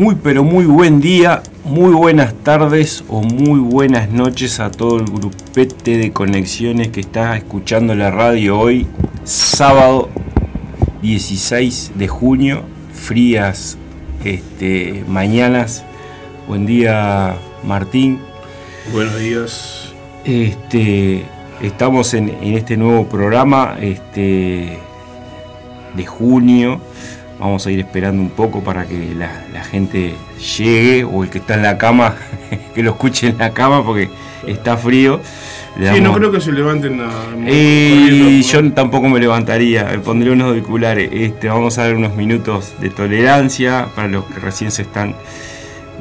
[0.00, 5.04] Muy pero muy buen día, muy buenas tardes o muy buenas noches a todo el
[5.04, 8.86] grupete de conexiones que está escuchando la radio hoy,
[9.24, 10.08] sábado
[11.02, 12.62] 16 de junio,
[12.94, 13.76] frías
[14.24, 15.84] este, mañanas.
[16.48, 18.20] Buen día Martín.
[18.94, 19.92] Buenos días.
[20.24, 21.26] Este,
[21.60, 24.78] estamos en, en este nuevo programa este,
[25.94, 26.80] de junio
[27.40, 30.14] Vamos a ir esperando un poco para que la, gente
[30.58, 32.14] llegue o el que está en la cama,
[32.74, 34.10] que lo escuche en la cama porque
[34.46, 35.20] está frío.
[35.78, 37.24] sí, no creo que se levanten nada.
[37.46, 41.08] Y yo tampoco me levantaría, me pondría unos auriculares.
[41.12, 45.14] Este, vamos a dar unos minutos de tolerancia para los que recién se están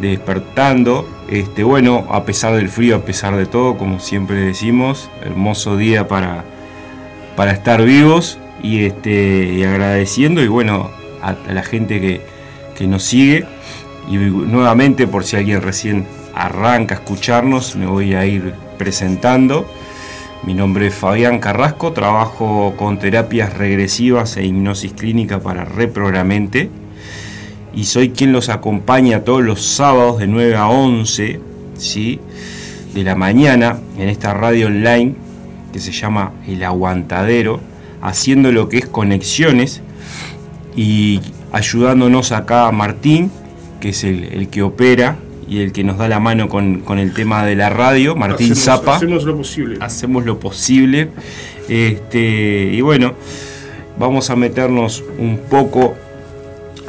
[0.01, 1.07] despertando.
[1.29, 6.07] Este, bueno, a pesar del frío, a pesar de todo, como siempre decimos, hermoso día
[6.07, 6.43] para,
[7.35, 10.41] para estar vivos y, este, y agradeciendo.
[10.41, 10.89] Y bueno,
[11.21, 13.45] a, la gente que, nos sigue.
[14.09, 19.69] Y nuevamente, por si alguien recién arranca a escucharnos, me voy a ir presentando.
[20.43, 26.69] Mi nombre es Fabián Carrasco, trabajo con terapias regresivas e hipnosis clínica para reprogramente
[27.73, 31.39] y soy quien los acompaña todos los sábados de 9 a 11
[31.77, 32.19] ¿sí?
[32.93, 35.15] de la mañana en esta radio online
[35.71, 37.59] que se llama El Aguantadero,
[38.01, 39.81] haciendo lo que es conexiones
[40.79, 41.19] y
[41.51, 43.29] ayudándonos acá Martín,
[43.81, 47.45] que es el, que opera y el que nos da la mano con, el tema
[47.45, 48.95] de la radio, Martín Zapa.
[48.95, 49.77] Hacemos lo posible.
[49.81, 51.09] Hacemos lo posible.
[51.67, 53.13] Este, y bueno,
[53.99, 55.97] vamos a meternos un poco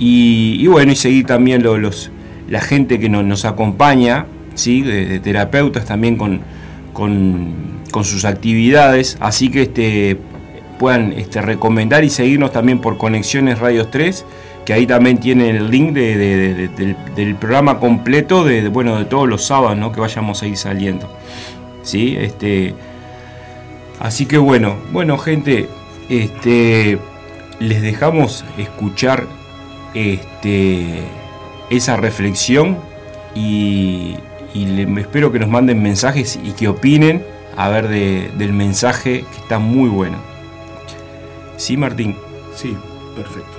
[0.00, 2.10] Y, bueno, y seguir también los,
[2.48, 4.26] la gente que nos acompaña
[4.58, 6.40] de, terapeutas también con,
[6.92, 10.18] con, sus actividades, así que este,
[10.78, 14.24] puedan este, recomendar y seguirnos también por Conexiones Radios 3,
[14.64, 19.76] que ahí también tienen el link del, programa completo de, bueno, de todos los sábados
[19.78, 19.92] ¿no?
[19.92, 21.10] que vayamos a ir saliendo.
[21.82, 22.16] ¿sí?
[22.18, 22.74] Este,
[23.98, 25.68] así que bueno, bueno gente,
[26.08, 26.98] este,
[27.60, 29.26] les dejamos escuchar
[29.94, 31.02] este,
[31.70, 32.78] esa reflexión
[33.34, 34.16] y,
[34.54, 37.22] y espero que nos manden mensajes y que opinen
[37.56, 40.18] a ver del mensaje que está muy bueno.
[41.56, 42.16] ¿Sí, Martín?
[42.54, 42.76] Sí,
[43.16, 43.57] perfecto.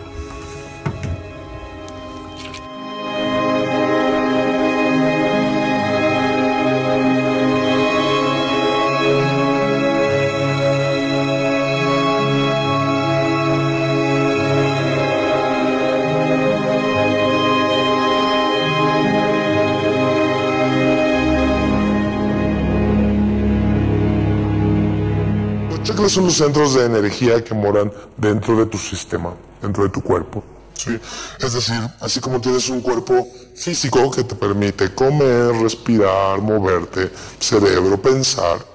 [26.09, 30.43] Son los centros de energía que moran dentro de tu sistema, dentro de tu cuerpo.
[30.73, 30.99] ¿sí?
[31.39, 38.01] Es decir, así como tienes un cuerpo físico que te permite comer, respirar, moverte, cerebro,
[38.01, 38.65] pensar,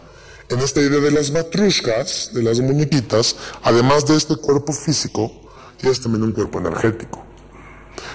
[0.49, 5.33] en esta idea de las matrushkas, de las muñequitas, además de este cuerpo físico,
[5.79, 7.25] tienes también un cuerpo energético.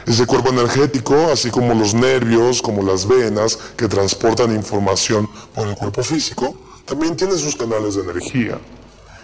[0.05, 5.75] Ese cuerpo energético, así como los nervios, como las venas que transportan información por el
[5.75, 6.55] cuerpo físico,
[6.85, 8.59] también tiene sus canales de energía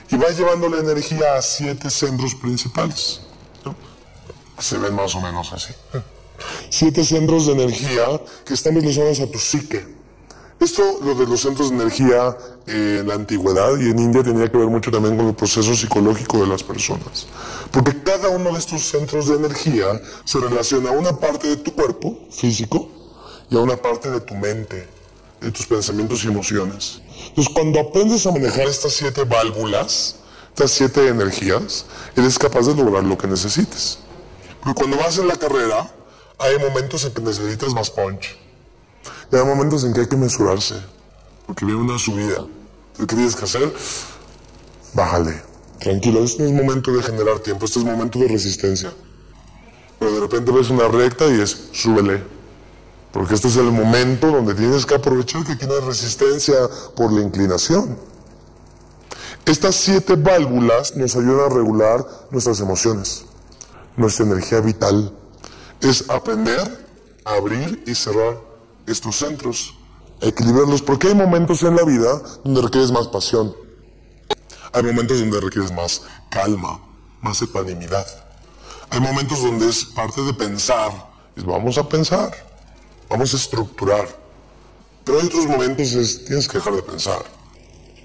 [0.09, 3.21] y va llevando la energía a siete centros principales.
[4.59, 5.73] Se ven más o menos así.
[6.69, 9.95] Siete centros de energía que están relacionados a tu psique.
[10.59, 14.57] Esto, lo de los centros de energía en la antigüedad y en India tenía que
[14.57, 17.27] ver mucho también con el proceso psicológico de las personas.
[17.71, 21.73] Porque cada uno de estos centros de energía se relaciona a una parte de tu
[21.73, 22.89] cuerpo físico
[23.49, 24.95] y a una parte de tu mente
[25.41, 27.01] de tus pensamientos y emociones.
[27.29, 30.15] Entonces, cuando aprendes a manejar estas siete válvulas,
[30.49, 31.85] estas siete energías,
[32.15, 33.99] eres capaz de lograr lo que necesites.
[34.63, 35.91] Porque cuando vas en la carrera,
[36.37, 38.37] hay momentos en que necesitas más punch.
[39.31, 40.75] Y hay momentos en que hay que mesurarse.
[41.45, 42.45] Porque viene una subida.
[42.97, 43.73] ¿Qué tienes que hacer?
[44.93, 45.41] Bájale.
[45.79, 48.93] Tranquilo, este no es momento de generar tiempo, este es momento de resistencia.
[49.99, 52.23] Pero de repente ves una recta y es, súbele.
[53.15, 56.53] Porque este es el momento donde tienes que aprovechar que tiene resistencia
[56.97, 57.97] por la inclinación.
[59.45, 63.23] Estas siete válvulas nos ayudan a regular nuestras emociones,
[63.95, 65.17] nuestra energía vital.
[65.79, 66.59] Es aprender
[67.23, 68.35] a abrir y cerrar
[68.85, 69.73] estos centros,
[70.19, 73.55] equilibrarlos, porque hay momentos en la vida donde requieres más pasión,
[74.73, 76.81] hay momentos donde requieres más calma,
[77.21, 78.05] más ecuanimidad.
[78.89, 80.91] Hay momentos donde es parte de pensar.
[81.45, 82.33] Vamos a pensar,
[83.09, 84.07] vamos a estructurar.
[85.03, 87.23] Pero hay otros momentos es tienes que dejar de pensar.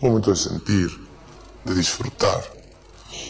[0.00, 0.88] Momento de sentir,
[1.64, 2.43] de disfrutar.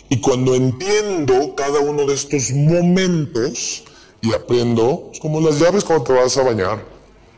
[0.09, 3.85] Y cuando entiendo cada uno de estos momentos
[4.21, 6.85] y aprendo, es como las llaves cuando te vas a bañar.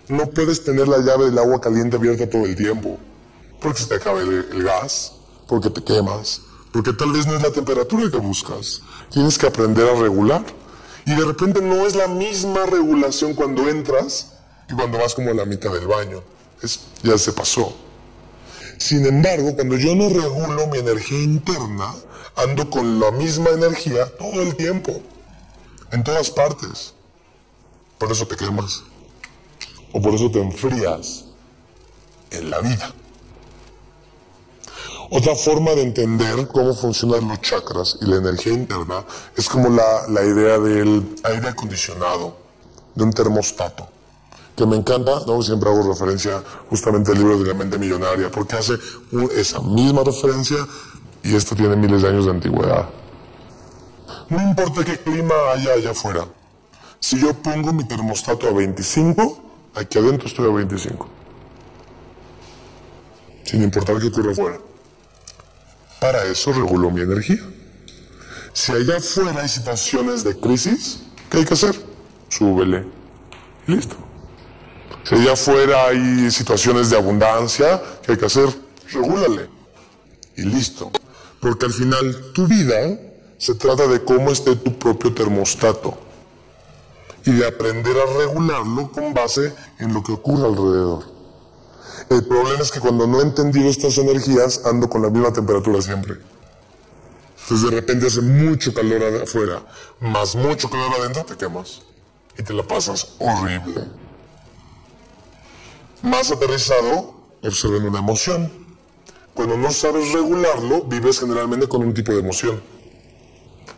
[0.08, 2.98] No puedes tener la llave del agua caliente abierta todo el tiempo,
[3.60, 5.12] porque se te acaba el gas
[5.52, 6.40] porque te quemas,
[6.72, 8.80] porque tal vez no es la temperatura que buscas.
[9.10, 10.42] Tienes que aprender a regular.
[11.04, 14.34] Y de repente no es la misma regulación cuando entras
[14.68, 16.22] y cuando vas como a la mitad del baño.
[16.62, 17.74] Es, ya se pasó.
[18.78, 21.94] Sin embargo, cuando yo no regulo mi energía interna,
[22.36, 25.00] ando con la misma energía todo el tiempo,
[25.90, 26.94] en todas partes.
[27.98, 28.82] Por eso te quemas.
[29.92, 31.26] O por eso te enfrías
[32.30, 32.92] en la vida.
[35.14, 39.04] Otra forma de entender cómo funcionan los chakras y la energía interna
[39.36, 42.34] es como la, la idea del aire acondicionado,
[42.94, 43.86] de un termostato
[44.56, 45.42] que me encanta, ¿no?
[45.42, 48.78] siempre hago referencia justamente al libro de la mente millonaria, porque hace
[49.36, 50.56] esa misma referencia
[51.22, 52.88] y esto tiene miles de años de antigüedad.
[54.30, 56.26] No importa qué clima haya allá afuera,
[57.00, 59.42] si yo pongo mi termostato a 25,
[59.74, 61.06] aquí adentro estoy a 25,
[63.44, 64.71] sin importar qué ocurra afuera.
[66.02, 67.38] Para eso regulo mi energía.
[68.52, 70.98] Si allá afuera hay situaciones de crisis,
[71.30, 71.76] ¿qué hay que hacer?
[72.28, 72.84] Súbele.
[73.68, 73.94] Y listo.
[75.04, 78.48] Si allá afuera hay situaciones de abundancia, ¿qué hay que hacer?
[78.92, 79.48] Regúlale.
[80.36, 80.90] Y listo.
[81.38, 82.98] Porque al final tu vida
[83.38, 85.96] se trata de cómo esté tu propio termostato
[87.24, 91.11] y de aprender a regularlo con base en lo que ocurre alrededor.
[92.10, 95.80] El problema es que cuando no he entendido estas energías, ando con la misma temperatura
[95.80, 96.18] siempre.
[97.42, 99.62] Entonces de repente hace mucho calor afuera,
[100.00, 101.82] más mucho calor adentro, te quemas.
[102.38, 103.84] Y te la pasas horrible.
[106.02, 108.50] Más aterrizado, observen una emoción.
[109.34, 112.62] Cuando no sabes regularlo, vives generalmente con un tipo de emoción.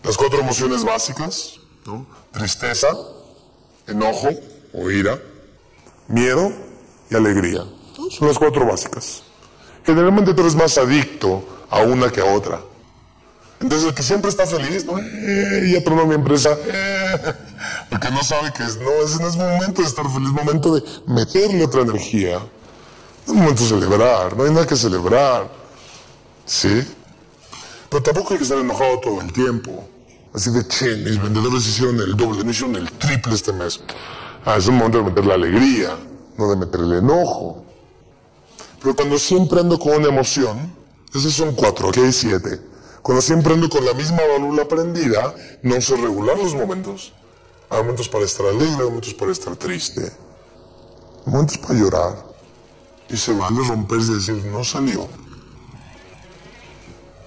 [0.03, 1.61] Las cuatro emociones básicas,
[2.33, 2.89] tristeza,
[3.87, 4.29] enojo
[4.73, 5.21] o ira,
[6.09, 6.53] miedo
[7.11, 7.65] y alegría.
[8.11, 9.23] Son las cuatro básicas.
[9.85, 12.61] Generalmente tú eres más adicto a una que a otra.
[13.61, 14.99] Entonces el que siempre está feliz, ¿no?
[14.99, 16.57] Eh, ya tronó mi empresa.
[16.67, 17.35] Eh,
[17.89, 20.83] porque no sabe que es, no, ese no es momento de estar feliz, momento de
[21.07, 22.39] meterle otra energía.
[23.27, 25.49] No es momento de celebrar, no hay nada que celebrar.
[26.45, 26.83] ¿Sí?
[27.89, 29.89] Pero tampoco hay que estar enojado todo el tiempo.
[30.35, 33.81] Así de, che, mis vendedores hicieron el doble, no hicieron el triple este mes.
[34.45, 35.97] Ah, es un momento de meter la alegría,
[36.37, 37.64] no de meter el enojo.
[38.85, 40.71] Pero cuando siempre ando con una emoción,
[41.15, 42.61] esos son cuatro, aquí hay siete.
[43.01, 47.15] Cuando siempre ando con la misma válvula prendida, no sé regular los momentos.
[47.71, 50.13] Hay momentos para estar alegre, hay momentos para estar triste.
[51.25, 52.27] momentos para llorar.
[53.09, 55.09] Y se vale romperse y decir, no salió.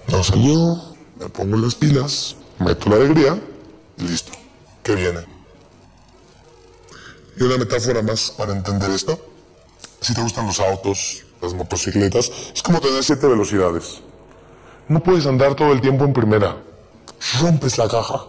[0.06, 0.80] No salió,
[1.18, 3.42] me pongo las pilas, meto la alegría
[3.96, 4.30] y listo.
[4.84, 5.26] ¿Qué viene?
[7.36, 9.18] Y una metáfora más para entender esto.
[10.00, 14.00] Si te gustan los autos, las motocicletas, es como tener siete velocidades.
[14.88, 16.56] No puedes andar todo el tiempo en primera.
[17.40, 18.24] Rompes la caja.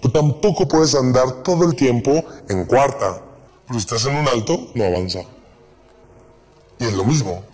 [0.00, 3.22] Pero tampoco puedes andar todo el tiempo en cuarta.
[3.66, 5.20] Porque si estás en un alto, no avanza.
[6.78, 7.44] Y es lo mismo.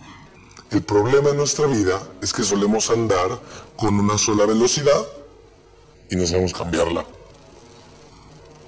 [0.71, 3.39] El problema en nuestra vida es que solemos andar
[3.77, 5.05] con una sola velocidad
[6.09, 7.05] y no sabemos cambiarla.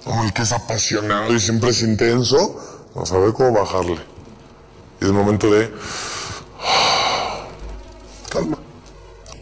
[0.04, 2.60] Como el que es apasionado y siempre es intenso,
[2.94, 4.15] no sabe cómo bajarle.
[5.00, 5.72] Y es el momento de
[8.30, 8.58] calma.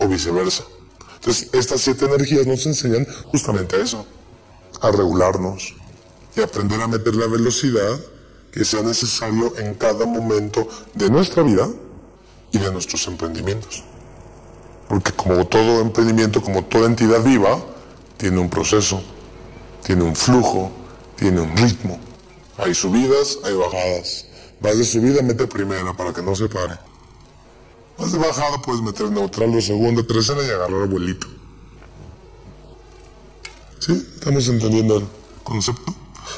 [0.00, 0.64] O viceversa.
[1.16, 4.06] Entonces, estas siete energías nos enseñan justamente a eso.
[4.80, 5.74] A regularnos
[6.36, 7.98] y aprender a meter la velocidad
[8.52, 11.68] que sea necesario en cada momento de nuestra vida
[12.52, 13.82] y de nuestros emprendimientos.
[14.88, 17.58] Porque como todo emprendimiento, como toda entidad viva,
[18.16, 19.02] tiene un proceso,
[19.84, 20.70] tiene un flujo,
[21.16, 21.98] tiene un ritmo.
[22.58, 24.26] Hay subidas, hay bajadas.
[24.64, 26.78] Vas de subida, mete primera para que no se pare.
[27.98, 31.26] Vas de bajada, puedes meter neutral o segunda, tercera y agarrar abuelito.
[33.78, 33.92] ¿Sí?
[34.14, 35.06] ¿Estamos entendiendo el
[35.42, 35.94] concepto?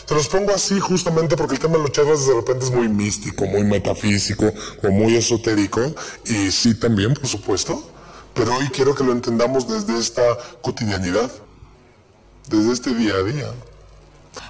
[0.08, 2.88] Te los pongo así justamente porque el tema de los chakras de repente es muy
[2.88, 4.52] místico, muy metafísico
[4.82, 5.94] o muy esotérico.
[6.24, 7.80] Y sí también, por supuesto.
[8.34, 10.22] Pero hoy quiero que lo entendamos desde esta
[10.62, 11.30] cotidianidad,
[12.48, 13.52] desde este día a día.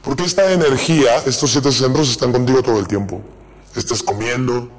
[0.02, 3.20] Porque esta energía, estos siete centros están contigo todo el tiempo.
[3.76, 4.70] Estés comiendo,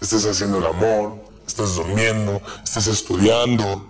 [0.00, 1.16] estés haciendo el amor,
[1.46, 3.86] estés durmiendo, estés estudiando,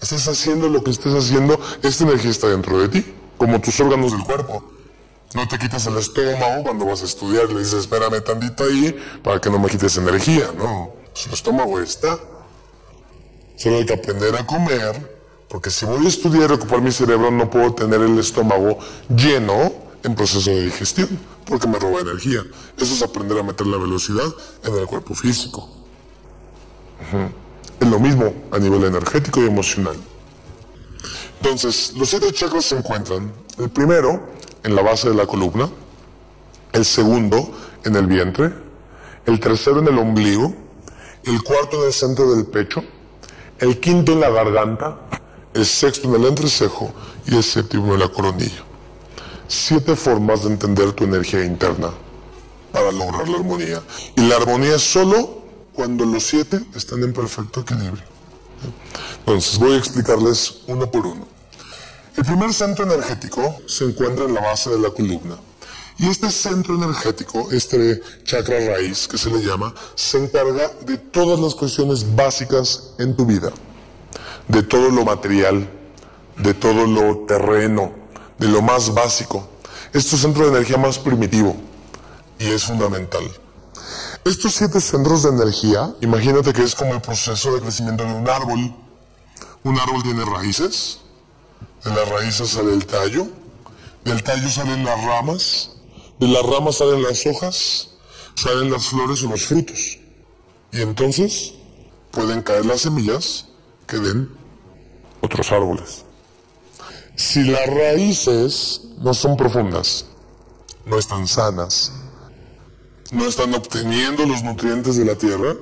[0.00, 4.12] estés haciendo lo que estés haciendo, esta energía está dentro de ti, como tus órganos
[4.12, 4.62] del cuerpo.
[5.34, 9.40] No te quitas el estómago cuando vas a estudiar, le dices, espérame tantito ahí para
[9.40, 10.50] que no me quites energía.
[10.56, 10.92] No,
[11.26, 12.18] el estómago está.
[13.56, 17.30] Solo hay que aprender a comer, porque si voy a estudiar y ocupar mi cerebro,
[17.30, 21.08] no puedo tener el estómago lleno en proceso de digestión,
[21.44, 22.42] porque me roba energía.
[22.78, 24.26] Eso es aprender a meter la velocidad
[24.64, 25.68] en el cuerpo físico.
[27.80, 29.96] Es lo mismo a nivel energético y emocional.
[31.42, 34.28] Entonces, los siete chakras se encuentran, el primero
[34.62, 35.68] en la base de la columna,
[36.72, 37.52] el segundo
[37.84, 38.52] en el vientre,
[39.26, 40.54] el tercero en el ombligo,
[41.24, 42.84] el cuarto en el centro del pecho,
[43.58, 44.98] el quinto en la garganta,
[45.52, 46.92] el sexto en el entrecejo
[47.26, 48.65] y el séptimo en la coronilla.
[49.48, 51.92] Siete formas de entender tu energía interna
[52.72, 53.82] para lograr la armonía.
[54.16, 58.04] Y la armonía es solo cuando los siete están en perfecto equilibrio.
[59.20, 61.26] Entonces voy a explicarles uno por uno.
[62.16, 65.36] El primer centro energético se encuentra en la base de la columna.
[65.98, 71.40] Y este centro energético, este chakra raíz que se le llama, se encarga de todas
[71.40, 73.50] las cuestiones básicas en tu vida.
[74.48, 75.68] De todo lo material,
[76.36, 78.05] de todo lo terreno,
[78.38, 79.48] de lo más básico.
[79.92, 81.56] Este es el centro de energía más primitivo
[82.38, 83.24] y es fundamental.
[84.24, 88.28] Estos siete centros de energía, imagínate que es como el proceso de crecimiento de un
[88.28, 88.74] árbol.
[89.62, 90.98] Un árbol tiene raíces,
[91.84, 93.28] de las raíces sale el tallo,
[94.04, 95.70] del tallo salen las ramas,
[96.18, 97.90] de las ramas salen las hojas,
[98.34, 99.98] salen las flores o los frutos.
[100.72, 101.54] Y entonces
[102.10, 103.46] pueden caer las semillas
[103.86, 104.30] que den
[105.20, 106.05] otros árboles.
[107.16, 110.04] Si las raíces no son profundas,
[110.84, 111.90] no están sanas,
[113.10, 115.56] no están obteniendo los nutrientes de la tierra,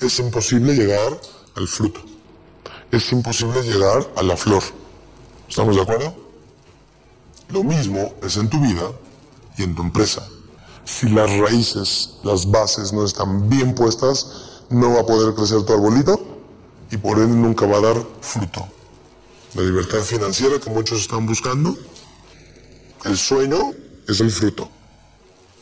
[0.00, 1.20] es imposible llegar
[1.56, 2.00] al fruto.
[2.90, 4.62] Es imposible llegar a la flor.
[5.46, 6.14] ¿Estamos de acuerdo?
[7.50, 8.90] Lo mismo es en tu vida
[9.58, 10.26] y en tu empresa.
[10.86, 15.74] Si las raíces, las bases no están bien puestas, no va a poder crecer tu
[15.74, 16.18] arbolito
[16.90, 18.66] y por ende nunca va a dar fruto.
[19.54, 21.76] La libertad financiera que muchos están buscando,
[23.04, 23.72] el sueño
[24.08, 24.68] es el fruto.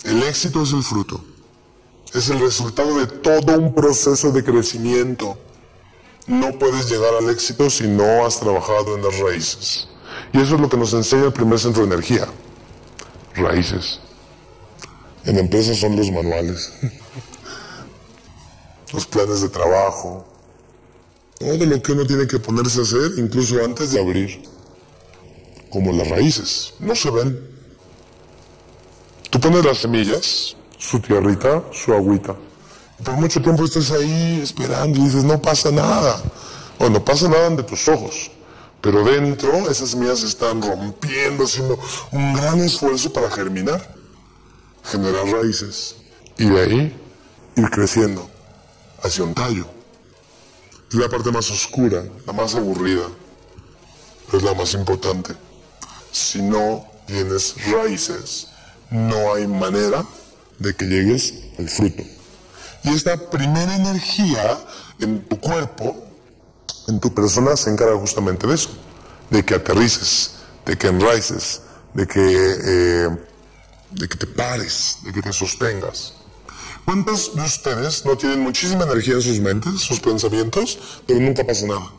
[0.05, 1.23] El éxito es el fruto.
[2.15, 5.39] Es el resultado de todo un proceso de crecimiento.
[6.27, 9.89] No puedes llegar al éxito si no has trabajado en las raíces.
[10.33, 12.27] Y eso es lo que nos enseña el primer centro de energía.
[13.35, 14.01] Raíces.
[15.25, 16.73] En empresas son los manuales,
[18.93, 20.27] los planes de trabajo,
[21.43, 24.43] todo lo que uno tiene que ponerse a hacer incluso antes de abrir.
[25.71, 27.39] Como las raíces, no se ven.
[29.31, 32.37] Tú pones las semillas, su tierrita, su agüita.
[33.03, 36.23] por mucho tiempo estás ahí esperando y dices, no pasa nada.
[36.79, 38.31] O no pasa nada ante tus ojos.
[38.81, 41.79] Pero dentro esas semillas están rompiendo, haciendo
[42.13, 43.95] un gran esfuerzo para germinar,
[44.85, 45.97] generar raíces.
[46.39, 46.97] Y de ahí
[47.57, 48.29] ir creciendo
[49.03, 49.82] hacia un tallo.
[50.93, 53.05] Es la parte más oscura, la más aburrida,
[54.27, 55.35] pero es la más importante.
[56.11, 58.49] Si no tienes raíces,
[58.91, 60.05] no hay manera
[60.59, 62.03] de que llegues al fruto.
[62.85, 64.59] Y esta primera energía
[65.01, 65.97] en tu cuerpo,
[66.89, 68.69] en tu persona, se encarga justamente de eso,
[69.31, 70.33] de que aterrices,
[70.67, 71.63] de que enraices,
[71.95, 73.09] de que, eh,
[73.93, 76.13] de que te pares, de que te sostengas.
[76.85, 81.67] ¿Cuántos de ustedes no tienen muchísima energía en sus mentes, sus pensamientos, pero nunca pasa
[81.67, 81.93] nada?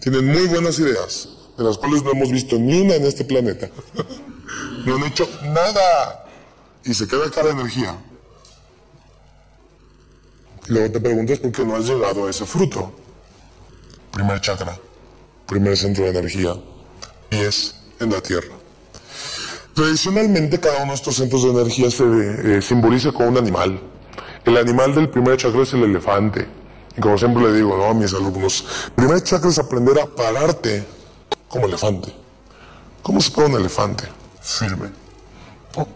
[0.00, 1.28] Tienen muy buenas ideas,
[1.58, 3.68] de las cuales no hemos visto ni una en este planeta.
[4.86, 6.26] no han hecho nada
[6.84, 7.96] y se queda cara energía.
[10.68, 12.92] luego te preguntas por qué no has llegado a ese fruto.
[14.12, 14.78] Primer chakra,
[15.46, 16.54] primer centro de energía,
[17.30, 18.54] y es en la tierra.
[19.74, 23.80] Tradicionalmente cada uno de estos centros de energía se eh, simboliza con un animal.
[24.44, 26.46] El animal del primer chakra es el elefante.
[26.96, 27.86] Y como siempre le digo ¿no?
[27.86, 28.64] a mis alumnos,
[28.94, 30.84] primer chakra es aprender a pararte
[31.48, 32.14] como elefante.
[33.02, 34.04] ¿Cómo se para un elefante?
[34.40, 34.90] Firme.
[35.74, 35.86] Oh,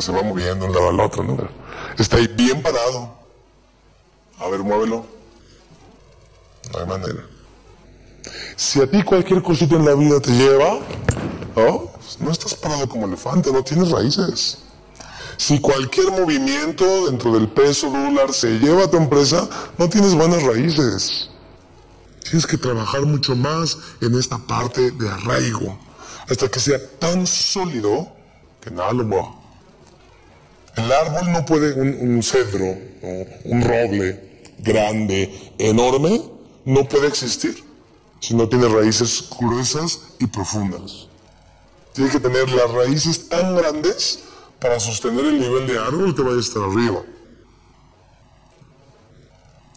[0.00, 1.36] se va moviendo de un lado al otro, ¿no?
[1.98, 3.14] Está ahí bien parado.
[4.38, 5.06] A ver, muévelo.
[6.72, 7.24] No hay manera.
[8.56, 10.78] Si a ti cualquier cosita en la vida te lleva,
[11.56, 11.90] ¿no?
[12.20, 14.58] no estás parado como elefante, no tienes raíces.
[15.36, 20.42] Si cualquier movimiento dentro del peso dólar se lleva a tu empresa, no tienes buenas
[20.42, 21.30] raíces.
[22.22, 25.78] Tienes que trabajar mucho más en esta parte de arraigo,
[26.28, 28.08] hasta que sea tan sólido
[28.60, 29.34] que nada lo mueva.
[30.76, 32.76] El árbol no puede, un, cedro,
[33.44, 36.22] un roble grande, enorme,
[36.64, 37.64] no puede existir
[38.20, 41.08] si no tiene raíces gruesas y profundas.
[41.92, 44.20] Tiene que tener las raíces tan grandes
[44.58, 47.02] para sostener el nivel de árbol que vaya a estar arriba.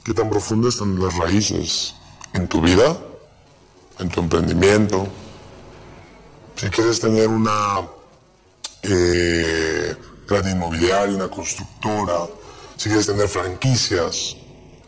[0.03, 1.95] ¿Qué tan profundas están las raíces
[2.33, 2.95] en tu vida,
[3.99, 5.07] en tu emprendimiento?
[6.55, 7.81] Si quieres tener una
[8.83, 9.95] eh,
[10.27, 12.27] gran inmobiliaria, una constructora,
[12.77, 14.37] si quieres tener franquicias,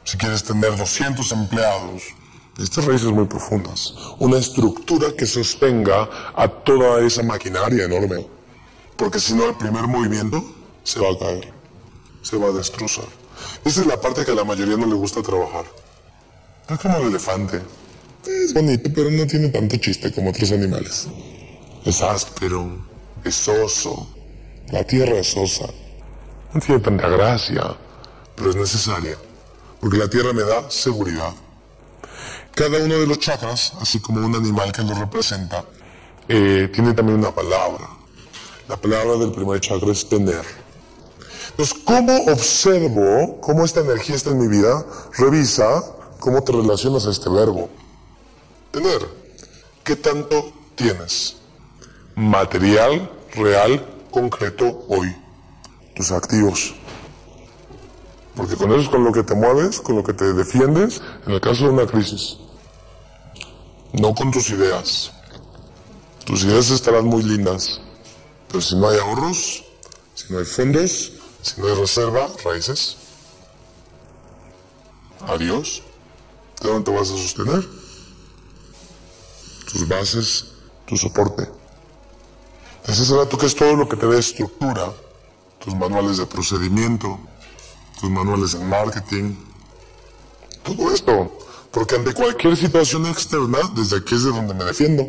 [0.03, 2.03] si quieres tener 200 empleados,
[2.57, 8.25] estas raíces muy profundas, una estructura que sostenga a toda esa maquinaria enorme,
[8.95, 10.43] porque si no el primer movimiento
[10.83, 11.53] se va a caer,
[12.23, 13.05] se va a destrozar.
[13.63, 15.65] Esa es la parte que a la mayoría no le gusta trabajar.
[16.67, 17.61] Es como el elefante.
[18.25, 21.07] Es bonito, pero no tiene tanto chiste como otros animales.
[21.85, 22.85] Es áspero,
[23.23, 24.07] es soso,
[24.71, 25.67] la tierra es sosa.
[26.53, 27.77] No tiene tanta gracia,
[28.35, 29.17] pero es necesaria,
[29.79, 31.33] porque la tierra me da seguridad.
[32.57, 35.63] Cada uno de los chakras, así como un animal que lo representa,
[36.27, 37.87] eh, tiene también una palabra.
[38.67, 40.41] La palabra del primer chakra es tener.
[41.51, 44.83] Entonces, ¿cómo observo cómo esta energía está en mi vida?
[45.19, 45.83] Revisa
[46.19, 47.69] cómo te relacionas a este verbo.
[48.71, 49.07] Tener.
[49.83, 51.35] ¿Qué tanto tienes?
[52.15, 55.15] Material, real, concreto hoy.
[55.95, 56.73] Tus activos.
[58.35, 61.33] Porque con eso es con lo que te mueves, con lo que te defiendes en
[61.33, 62.39] el caso de una crisis
[63.93, 65.11] no con tus ideas.
[66.25, 67.79] Tus ideas estarán muy lindas,
[68.47, 69.63] pero si no hay ahorros,
[70.13, 72.97] si no hay fondos, si no hay reserva, raíces,
[75.25, 75.83] adiós.
[76.61, 77.67] ¿De dónde te vas a sostener?
[79.71, 80.45] Tus bases,
[80.85, 81.47] tu soporte.
[82.87, 84.93] Ese tú que es todo lo que te dé estructura,
[85.59, 87.19] tus manuales de procedimiento,
[87.99, 89.35] tus manuales de marketing,
[90.63, 91.31] todo esto
[91.71, 95.07] porque ante cualquier situación externa, desde aquí es de donde me defiendo.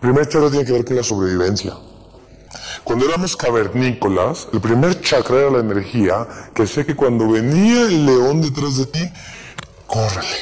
[0.00, 1.76] primer chakra tiene que ver con la sobrevivencia.
[2.84, 8.06] Cuando éramos cavernícolas, el primer chakra era la energía que sé que cuando venía el
[8.06, 9.12] león detrás de ti,
[9.86, 10.38] córrele,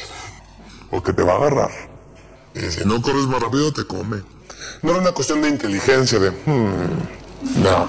[0.89, 1.71] porque te va a agarrar.
[2.55, 4.23] Y si no corres más rápido, te come.
[4.81, 7.87] No era una cuestión de inteligencia, de, hmm, no.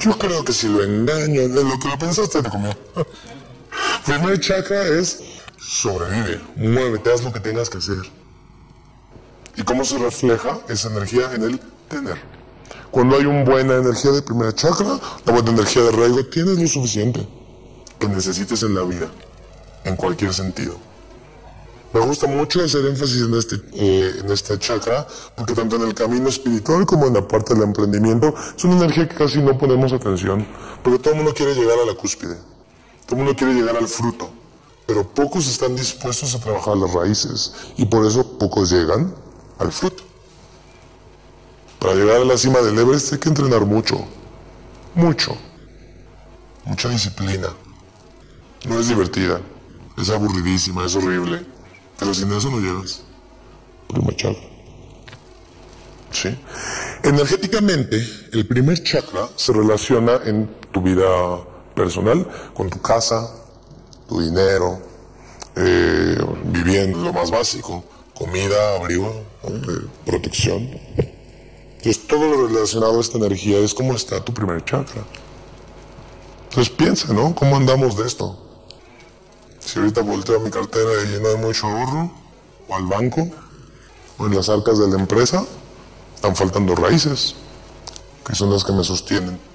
[0.00, 2.76] Yo creo que si lo engaño, de lo que lo pensaste, te comió.
[4.04, 5.22] primer chakra es
[5.58, 7.98] sobrevive, muévete, haz lo que tengas que hacer.
[9.56, 12.16] ¿Y cómo se refleja esa energía en el tener?
[12.90, 16.68] Cuando hay una buena energía de primera chakra, la buena energía de arraigo, tienes lo
[16.68, 17.26] suficiente
[17.98, 19.08] que necesites en la vida,
[19.84, 20.76] en cualquier sentido.
[21.92, 25.94] Me gusta mucho hacer énfasis en este, eh, en este chakra, porque tanto en el
[25.94, 29.92] camino espiritual como en la parte del emprendimiento es una energía que casi no ponemos
[29.92, 30.46] atención,
[30.82, 32.36] porque todo el mundo quiere llegar a la cúspide,
[33.06, 34.37] todo el mundo quiere llegar al fruto
[34.88, 39.14] pero pocos están dispuestos a trabajar las raíces y por eso pocos llegan
[39.58, 40.02] al fruto.
[41.78, 44.02] Para llegar a la cima del Everest hay que entrenar mucho,
[44.94, 45.36] mucho,
[46.64, 47.48] mucha disciplina.
[48.66, 49.42] No es divertida,
[49.98, 51.44] es aburridísima, es horrible,
[51.98, 53.02] pero sin eso no llegas.
[53.88, 54.40] Primer chakra.
[56.12, 56.34] ¿Sí?
[57.02, 61.06] Energéticamente, el primer chakra se relaciona en tu vida
[61.74, 63.47] personal con tu casa,
[64.08, 64.80] tu dinero,
[65.54, 69.12] eh, viviendo lo más básico, comida, abrigo,
[70.04, 70.68] protección.
[71.76, 75.04] Entonces todo lo relacionado a esta energía es cómo está tu primer chakra.
[76.48, 77.34] Entonces piensa, ¿no?
[77.34, 78.36] ¿Cómo andamos de esto?
[79.60, 82.10] Si ahorita volteo mi cartera y llena de mucho ahorro,
[82.66, 83.28] o al banco,
[84.16, 85.44] o en las arcas de la empresa,
[86.14, 87.34] están faltando raíces,
[88.26, 89.47] que son las que me sostienen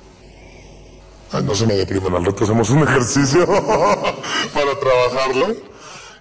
[1.41, 3.46] no se me depriman, al rato hacemos un ejercicio
[4.54, 5.56] para trabajarlo.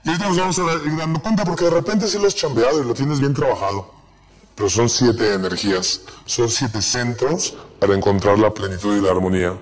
[0.05, 2.83] Y ahorita nos vamos a ir dando cuenta porque de repente sí lo has chambeado
[2.83, 3.92] y lo tienes bien trabajado.
[4.55, 9.57] Pero son siete energías, son siete centros para encontrar la plenitud y la armonía.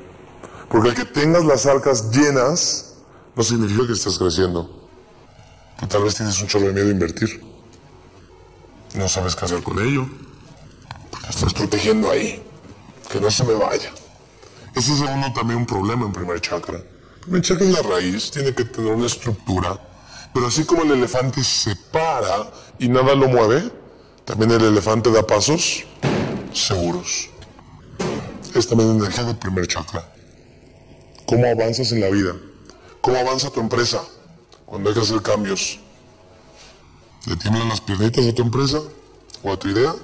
[0.69, 2.95] Porque el que tengas las arcas llenas
[3.35, 4.89] no significa que estés creciendo.
[5.79, 7.43] Que tal vez tienes un chorro de miedo a invertir.
[8.95, 10.07] No sabes qué hacer con ello.
[11.29, 12.43] estás protegiendo ahí.
[13.11, 13.93] Que no se me vaya.
[14.75, 16.81] Ese es uno también un problema en primer chakra.
[17.23, 19.79] Primer chakra es la raíz, tiene que tener una estructura.
[20.33, 23.71] Pero así como el elefante se para y nada lo mueve,
[24.25, 25.85] también el elefante da pasos
[26.53, 27.29] seguros.
[28.55, 30.05] Es también energía del primer chakra.
[31.27, 32.35] ¿Cómo avanzas en la vida?
[33.01, 34.03] ¿Cómo avanza tu empresa
[34.67, 35.79] cuando hay que hacer cambios?
[37.27, 38.81] ¿Le tiemblan las piernitas a tu empresa
[39.43, 39.95] o a tu idea?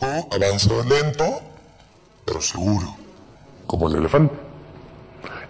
[0.00, 1.40] ¿O avanza lento,
[2.24, 2.96] pero seguro,
[3.68, 4.34] como el elefante?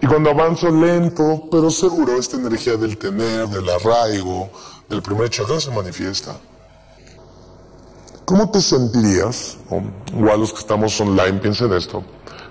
[0.01, 4.49] Y cuando avanzo lento, pero seguro, esta energía del tener, del arraigo,
[4.87, 6.37] del primer chakra se manifiesta.
[8.25, 12.03] ¿Cómo te sentirías, o a los que estamos online piensen esto,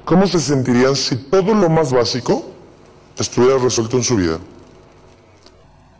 [0.05, 2.45] cómo se sentirían si todo lo más básico
[3.17, 4.39] estuviera resuelto en su vida?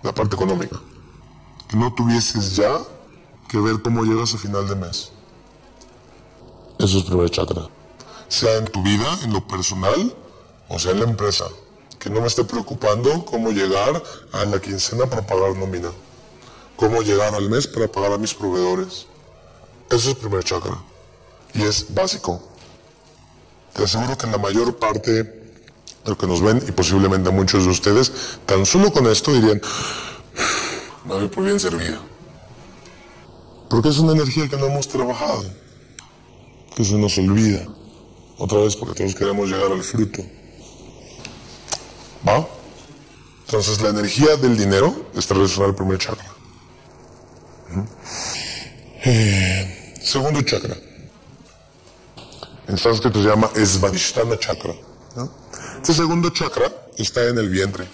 [0.03, 0.81] La parte económica.
[1.69, 2.79] Que no tuvieses ya
[3.49, 5.13] que ver cómo llegas a final de mes.
[6.79, 7.69] Eso es primer chakra.
[8.29, 10.15] Sea en tu vida, en lo personal,
[10.69, 11.47] o sea en la empresa.
[11.99, 15.91] Que no me esté preocupando cómo llegar a la quincena para pagar nómina.
[16.77, 19.07] Cómo llegar al mes para pagar a mis proveedores
[19.91, 20.77] eso es el primer chakra.
[21.55, 22.43] Y es básico.
[23.73, 25.51] Te aseguro que la mayor parte de
[26.05, 29.61] lo que nos ven, y posiblemente muchos de ustedes, tan solo con esto dirían,
[31.07, 32.01] me doy por bien servido.
[33.71, 35.45] Porque es una energía que no hemos trabajado,
[36.77, 37.67] que se nos olvida.
[38.39, 40.23] Otra vez porque todos queremos llegar al fruto.
[42.27, 42.47] ¿Va?
[43.47, 46.27] Entonces la energía del dinero está relacionada al primer chakra.
[49.05, 50.77] Eh, Segundo chakra.
[52.67, 54.75] En sánscrito se llama Svadhisthana chakra.
[55.77, 57.87] Este segundo chakra está en el vientre.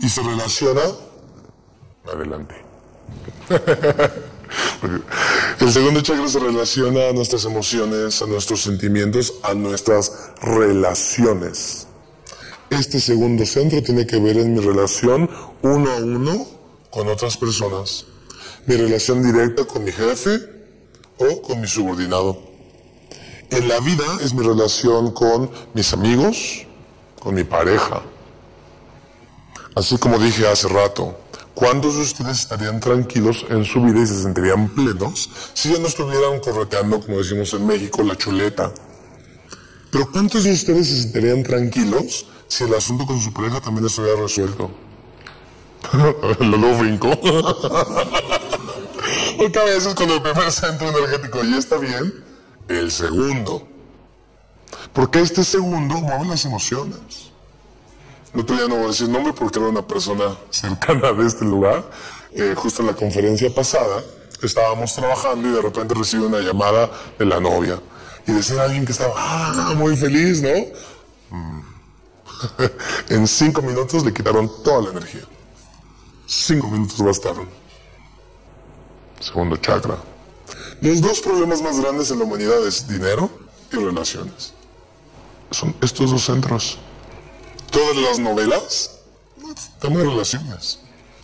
[0.00, 0.82] Y se relaciona.
[2.12, 2.54] Adelante.
[5.60, 10.12] el segundo chakra se relaciona a nuestras emociones, a nuestros sentimientos, a nuestras
[10.42, 11.86] relaciones.
[12.70, 15.30] Este segundo centro tiene que ver en mi relación
[15.62, 16.46] uno a uno
[16.90, 18.06] con otras personas
[18.66, 20.40] mi relación directa con mi jefe
[21.18, 22.38] o con mi subordinado.
[23.50, 26.66] En la vida es mi relación con mis amigos,
[27.20, 28.02] con mi pareja.
[29.74, 31.16] Así como dije hace rato,
[31.54, 35.86] ¿cuántos de ustedes estarían tranquilos en su vida y se sentirían plenos si ya no
[35.86, 38.72] estuvieran correteando, como decimos en México, la chuleta?
[39.90, 44.20] Pero ¿cuántos de ustedes se sentirían tranquilos si el asunto con su pareja también estuviera
[44.20, 44.70] resuelto?
[46.40, 47.10] Lo brinco.
[49.38, 52.24] Porque a veces con el primer centro energético ya está bien,
[52.68, 53.68] el segundo.
[54.92, 57.23] Porque este segundo mueve las emociones.
[58.34, 61.88] No te no voy a decir nombre porque era una persona cercana de este lugar.
[62.32, 64.02] Eh, justo en la conferencia pasada
[64.42, 67.80] estábamos trabajando y de repente recibe una llamada de la novia.
[68.26, 70.50] Y decía alguien que estaba ah, muy feliz, ¿no?
[71.30, 71.62] Mm.
[73.10, 75.22] en cinco minutos le quitaron toda la energía.
[76.26, 77.48] Cinco minutos bastaron.
[79.20, 79.96] Segundo chakra.
[80.80, 83.30] Los dos problemas más grandes en la humanidad es dinero
[83.70, 84.54] y relaciones.
[85.52, 86.78] Son estos dos centros.
[87.70, 88.90] Todas las novelas,
[89.82, 90.80] de relaciones.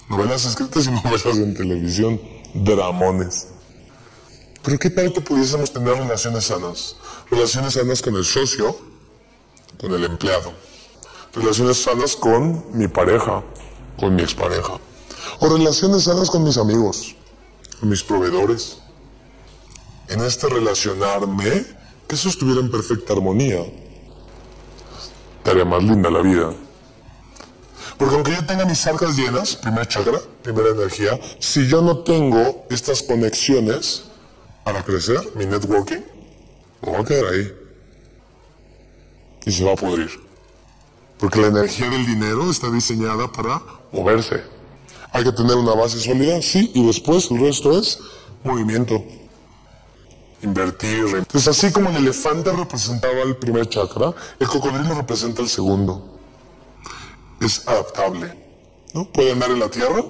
[0.09, 2.21] Novelas escritas y novelas en televisión,
[2.55, 3.49] dramones.
[4.63, 6.97] Pero ¿qué tal que pudiésemos tener relaciones sanas?
[7.31, 8.77] Relaciones sanas con el socio,
[9.81, 10.53] con el empleado.
[11.33, 13.43] Relaciones sanas con mi pareja,
[13.99, 14.79] con mi expareja.
[15.39, 17.15] O relaciones sanas con mis amigos
[17.83, 18.79] mis proveedores.
[20.09, 21.65] En este relacionarme,
[22.07, 23.65] que eso estuviera en perfecta armonía.
[25.41, 26.53] Estaría más linda la vida.
[27.97, 32.67] Porque aunque yo tenga mis arcas llenas, primera chakra, primera energía, si yo no tengo
[32.69, 34.05] estas conexiones
[34.65, 36.03] para crecer, mi networking,
[36.83, 37.55] me va a quedar ahí.
[39.47, 40.11] Y se va a pudrir.
[41.19, 44.43] Porque la energía del dinero está diseñada para moverse.
[45.13, 47.99] Hay que tener una base sólida, sí, y después el resto es
[48.45, 49.03] movimiento.
[50.43, 51.05] Invertir.
[51.17, 56.19] Entonces, así como el elefante representaba el primer chakra, el cocodrilo representa el segundo.
[57.41, 58.35] Es adaptable.
[58.95, 59.05] ¿no?
[59.05, 60.03] Puede andar en la tierra,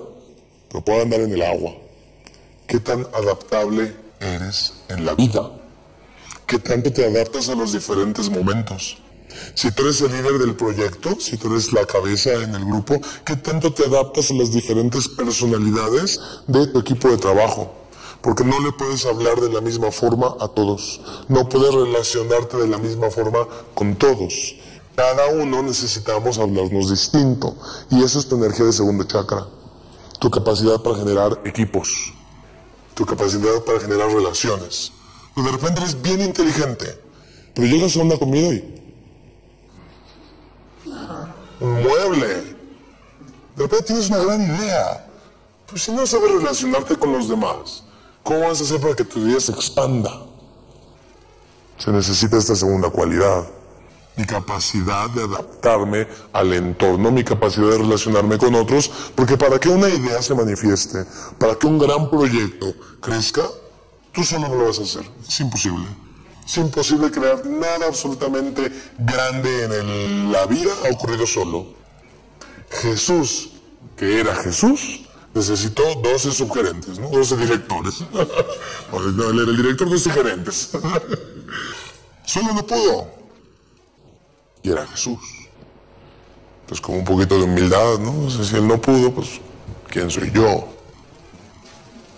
[0.68, 1.72] pero puede andar en el agua.
[2.66, 5.50] ¿Qué tan adaptable eres en la vida?
[6.46, 8.98] ¿Qué tanto te adaptas a los diferentes momentos?
[9.54, 13.00] Si tú eres el líder del proyecto, si tú eres la cabeza en el grupo,
[13.24, 17.79] ¿qué tanto te adaptas a las diferentes personalidades de tu equipo de trabajo?
[18.22, 22.68] Porque no le puedes hablar de la misma forma a todos, no puedes relacionarte de
[22.68, 24.56] la misma forma con todos.
[24.94, 27.56] Cada uno necesitamos hablarnos distinto
[27.90, 29.46] y esa es tu energía de segundo chakra,
[30.18, 32.12] tu capacidad para generar equipos,
[32.94, 34.92] tu capacidad para generar relaciones.
[35.34, 37.00] Pues de repente eres bien inteligente,
[37.54, 38.80] pero llegas a una comida y
[41.60, 42.56] un mueble.
[43.56, 45.06] De repente tienes una gran idea.
[45.66, 47.84] Pues si no sabes relacionarte con los demás,
[48.30, 50.22] ¿cómo vas a hacer para que tu idea se expanda?
[51.78, 53.44] Se necesita esta segunda cualidad.
[54.16, 59.68] Mi capacidad de adaptarme al entorno, mi capacidad de relacionarme con otros, porque para que
[59.68, 61.06] una idea se manifieste,
[61.38, 63.42] para que un gran proyecto crezca,
[64.12, 65.10] tú solo no lo vas a hacer.
[65.26, 65.86] Es imposible.
[66.46, 71.66] Es imposible crear nada absolutamente grande en la vida, ha ocurrido solo.
[72.70, 73.50] Jesús,
[73.96, 75.00] que era Jesús,
[75.34, 77.08] necesitó 12 subgerentes, ¿no?
[77.08, 78.04] 12 directores.
[78.92, 80.70] no, él era el director de sugerentes.
[82.24, 83.08] solo no pudo.
[84.62, 85.18] Y era Jesús.
[86.66, 88.30] Pues con un poquito de humildad, ¿no?
[88.30, 89.40] si él no pudo, pues,
[89.88, 90.68] ¿quién soy yo?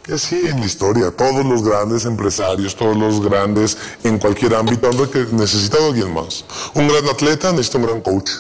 [0.02, 4.88] que sí en la historia, todos los grandes empresarios, todos los grandes en cualquier ámbito
[4.88, 6.44] han necesitado a alguien más.
[6.74, 8.30] Un gran atleta necesita un gran coach.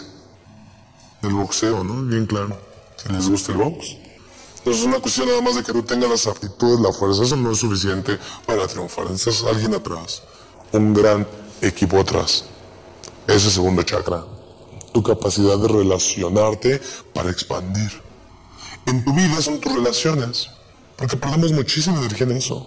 [1.22, 2.02] El boxeo, ¿no?
[2.02, 2.58] Bien claro.
[2.96, 3.96] Si les gusta el box.
[4.64, 7.36] No es una cuestión nada más de que tú tengas las aptitudes, la fuerza, eso
[7.36, 9.10] no es suficiente para triunfar.
[9.10, 10.22] Necesitas alguien atrás,
[10.72, 11.26] un gran
[11.60, 12.44] equipo atrás.
[13.26, 14.24] Ese segundo chakra,
[14.92, 16.80] tu capacidad de relacionarte
[17.12, 17.90] para expandir.
[18.86, 20.48] En tu vida son tus relaciones.
[20.96, 22.66] Porque perdemos muchísima energía en eso.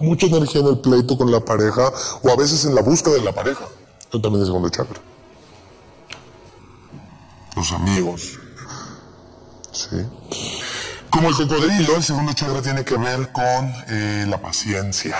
[0.00, 3.22] Mucha energía en el pleito con la pareja o a veces en la búsqueda de
[3.22, 3.66] la pareja.
[4.10, 5.00] También es segundo chakra.
[7.54, 8.38] Los amigos.
[9.72, 9.96] Sí.
[11.10, 15.16] Como el cocodrilo, el segundo chakra tiene que ver con eh, la paciencia.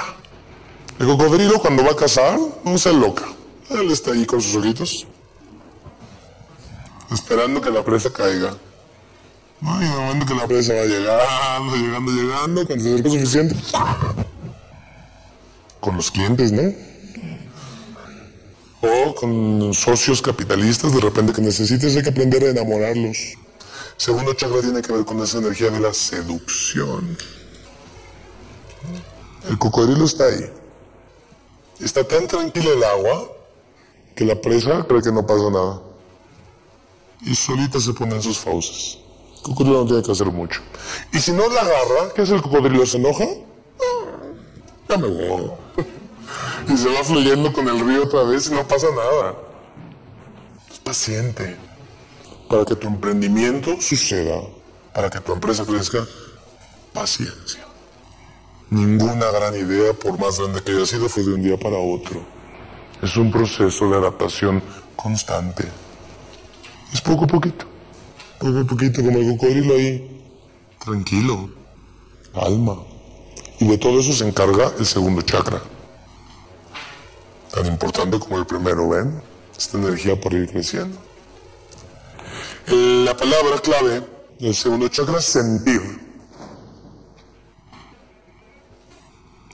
[0.98, 3.24] El cocodrilo cuando va a cazar no se loca.
[3.70, 5.06] Él está ahí con sus ojitos,
[7.12, 8.56] esperando que la presa caiga.
[9.62, 13.56] Y en momento que la presa va llegando, llegando, llegando, cuando se acerca suficiente,
[15.80, 16.72] con los clientes, ¿no?
[18.82, 23.36] O con socios capitalistas, de repente que necesites, hay que aprender a enamorarlos.
[23.96, 27.16] Segundo chakra tiene que ver con esa energía de la seducción.
[29.48, 30.50] El cocodrilo está ahí.
[31.80, 33.28] Está tan tranquila el agua
[34.14, 35.80] que la presa cree que no pasa nada.
[37.22, 38.98] Y solita se pone en sus fauces.
[39.36, 40.60] El cocodrilo no tiene que hacer mucho.
[41.12, 42.84] Y si no la agarra, ¿qué hace el cocodrilo?
[42.84, 43.26] ¿Se enoja?
[44.88, 45.50] Ya me voy.
[46.68, 49.34] Y se va fluyendo con el río otra vez y no pasa nada.
[50.70, 51.56] Es paciente.
[52.48, 54.40] Para que tu emprendimiento suceda,
[54.94, 56.06] para que tu empresa crezca,
[56.92, 57.64] paciencia.
[58.70, 62.20] Ninguna gran idea, por más grande que haya sido, fue de un día para otro.
[63.02, 64.62] Es un proceso de adaptación
[64.96, 65.64] constante.
[66.92, 67.76] Es poco a poquito
[68.38, 70.22] poco a poquito como el cocodrilo ahí,
[70.84, 71.50] tranquilo,
[72.34, 72.76] alma.
[73.58, 75.62] Y de todo eso se encarga el segundo chakra.
[77.52, 79.22] Tan importante como el primero, ¿ven?
[79.56, 80.98] Esta energía por ir creciendo.
[82.66, 84.02] La palabra clave
[84.40, 85.80] del segundo chakra es sentir.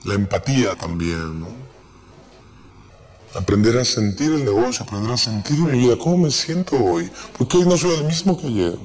[0.03, 1.47] La empatía también, ¿no?
[3.35, 7.57] Aprender a sentir el negocio, aprender a sentir mi vida, cómo me siento hoy, porque
[7.57, 8.79] hoy no soy el mismo que ayer.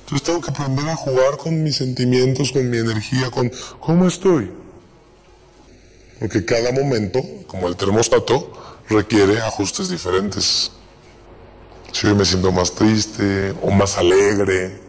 [0.00, 4.50] Entonces tengo que aprender a jugar con mis sentimientos, con mi energía, con cómo estoy.
[6.18, 8.52] Porque cada momento, como el termostato,
[8.88, 10.70] requiere ajustes diferentes.
[11.92, 14.80] Si hoy me siento más triste o más alegre,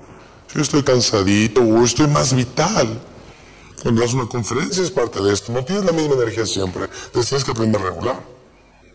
[0.47, 2.99] si hoy estoy cansadito o estoy más vital.
[3.81, 7.43] Cuando das una conferencia es parte de esto, no tienes la misma energía siempre, tienes
[7.43, 8.19] que aprender a regular.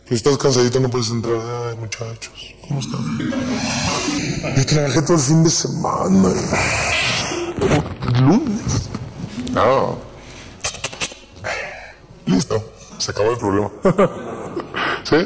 [0.09, 1.37] Si estás cansadito no puedes entrar.
[1.71, 3.19] Ay, muchachos, ¿cómo están?
[4.57, 6.35] Yo trabajé todo el fin de semana.
[8.21, 8.91] Lunes.
[9.53, 9.99] No.
[12.27, 12.73] Listo.
[12.99, 13.71] Se acabó el problema.
[15.05, 15.17] ¿Sí?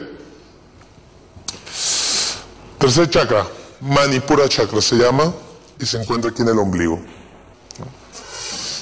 [2.78, 3.46] Tercer chakra.
[3.80, 5.32] Manipura chakra se llama
[5.78, 7.00] y se encuentra aquí en el ombligo.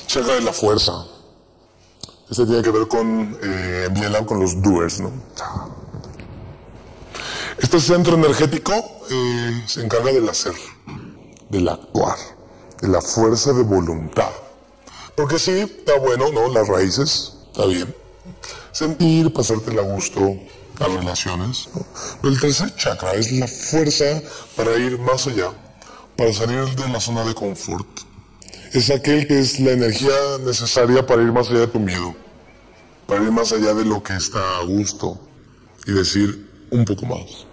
[0.06, 1.06] Chakra de la fuerza.
[2.30, 3.88] Este tiene que ver con, eh,
[4.26, 5.12] con los doers, ¿no?
[7.58, 8.72] Este centro energético
[9.10, 10.54] eh, se encarga del hacer,
[11.48, 12.16] del actuar,
[12.80, 14.30] de la fuerza de voluntad.
[15.14, 16.48] Porque sí, está bueno, ¿no?
[16.48, 17.94] Las raíces, está bien.
[18.72, 20.36] Sentir, pasarte a gusto,
[20.78, 21.68] las relaciones.
[22.22, 24.22] El tercer chakra es la fuerza
[24.56, 25.50] para ir más allá,
[26.16, 27.86] para salir de la zona de confort.
[28.72, 32.14] es aquel que es la energía necesaria para ir más allá de tu miedo,
[33.06, 35.20] para ir más allá de lo que está a gusto
[35.86, 37.46] y decir un poco más.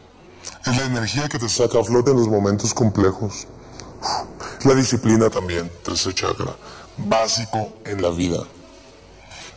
[0.66, 3.48] Es la energía que te saca a flote en los momentos complejos.
[4.64, 6.56] La disciplina también, tercer chakra,
[6.98, 8.44] básico en la vida.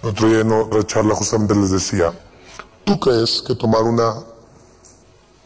[0.03, 2.13] El otro día en otra charla justamente les decía,
[2.85, 4.15] ¿tú crees que tomar una,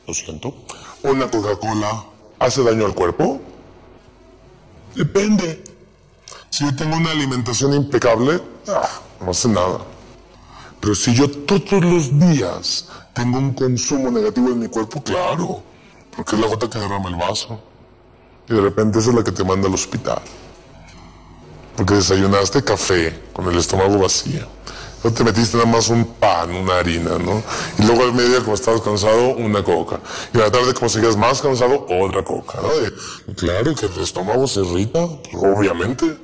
[0.06, 0.54] lo siento,
[1.02, 2.04] una Coca-Cola
[2.38, 3.40] hace daño al cuerpo?
[4.94, 5.62] Depende.
[6.50, 8.88] Si yo tengo una alimentación impecable, ah,
[9.24, 9.80] no hace nada.
[10.80, 15.62] Pero si yo todos los días tengo un consumo negativo en mi cuerpo, claro,
[16.14, 17.60] porque es la gota que derrama el vaso.
[18.48, 20.20] Y de repente esa es la que te manda al hospital.
[21.76, 24.46] Porque desayunaste café con el estómago vacío.
[25.04, 27.42] No te metiste nada más un pan, una harina, ¿no?
[27.78, 30.00] Y luego al mediodía, como estabas cansado, una coca.
[30.34, 33.34] Y a la tarde, como seguías más cansado, otra coca, ¿no?
[33.34, 36.18] claro que el estómago se irrita, obviamente.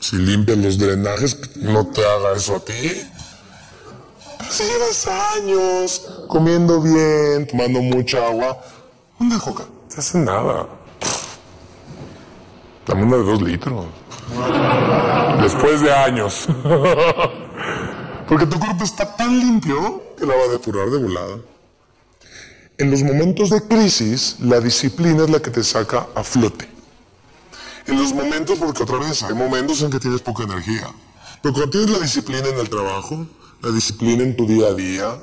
[0.00, 3.02] Si limpias los drenajes, no te haga eso a ti.
[4.50, 8.60] Si llevas años comiendo bien, tomando mucha agua,
[9.18, 10.66] una coca, te hace nada.
[12.86, 13.86] Dame una de dos litros.
[15.40, 16.46] Después de años.
[18.28, 21.38] Porque tu cuerpo está tan limpio que la va a depurar de volada.
[22.78, 26.68] En los momentos de crisis, la disciplina es la que te saca a flote.
[27.86, 30.88] En los momentos, porque otra vez, hay momentos en que tienes poca energía.
[31.40, 33.26] Pero cuando tienes la disciplina en el trabajo,
[33.62, 35.18] la disciplina en tu día a día,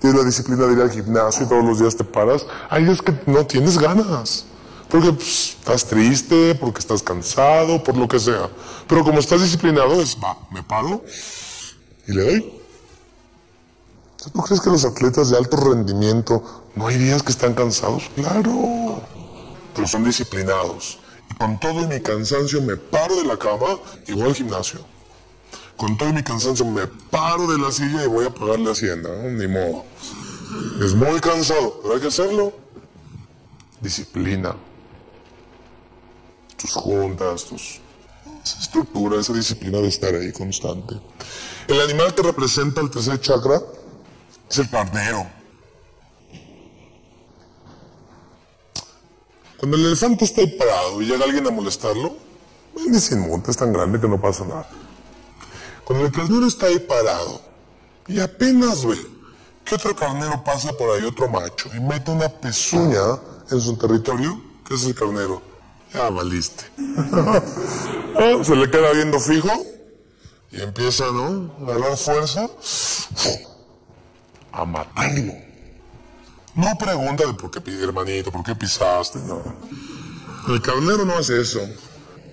[0.00, 3.02] tienes la disciplina de ir al gimnasio y todos los días te paras, ahí es
[3.02, 4.46] que no tienes ganas.
[4.88, 8.48] Porque pues, estás triste, porque estás cansado, por lo que sea.
[8.86, 11.02] Pero como estás disciplinado, es, va, me paro
[12.06, 12.52] y le doy.
[14.32, 18.04] ¿Tú crees que los atletas de alto rendimiento no hay días que están cansados?
[18.14, 19.02] Claro,
[19.74, 20.98] pero son disciplinados.
[21.30, 24.80] Y con todo mi cansancio me paro de la cama y voy al gimnasio.
[25.76, 29.10] Con todo mi cansancio me paro de la silla y voy a pagar la hacienda.
[29.24, 29.84] Ni modo.
[30.82, 32.52] Es muy cansado, pero hay que hacerlo.
[33.80, 34.54] Disciplina
[36.64, 37.80] tus juntas, tus,
[38.42, 40.94] esa estructura, esa disciplina de estar ahí constante.
[41.66, 43.62] El animal que representa el tercer chakra
[44.50, 45.26] es el carnero.
[49.56, 52.16] Cuando el elefante está ahí parado y llega alguien a molestarlo,
[52.86, 54.68] ni sin monta, es tan grande que no pasa nada.
[55.84, 57.40] Cuando el carnero está ahí parado
[58.08, 58.98] y apenas ve
[59.64, 63.18] que otro carnero pasa por ahí, otro macho, y mete una pezuña
[63.50, 65.40] en su territorio, que es el carnero,
[65.94, 66.64] ya valiste.
[68.44, 69.50] Se le queda viendo fijo
[70.56, 71.54] y empieza, ¿no?
[71.68, 72.48] A dar fuerza
[74.52, 75.32] a matarlo.
[76.54, 79.42] No pregunta de por qué pide hermanito, por qué pisaste, no.
[80.48, 81.60] El carnero no hace eso.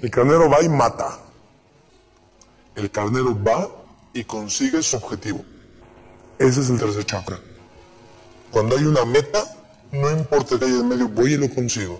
[0.01, 1.19] El carnero va y mata.
[2.75, 3.67] El carnero va
[4.13, 5.43] y consigue su objetivo.
[6.37, 7.39] Ese es el tercer chakra.
[8.51, 9.43] Cuando hay una meta,
[9.91, 11.99] no importa que haya en medio, voy y lo consigo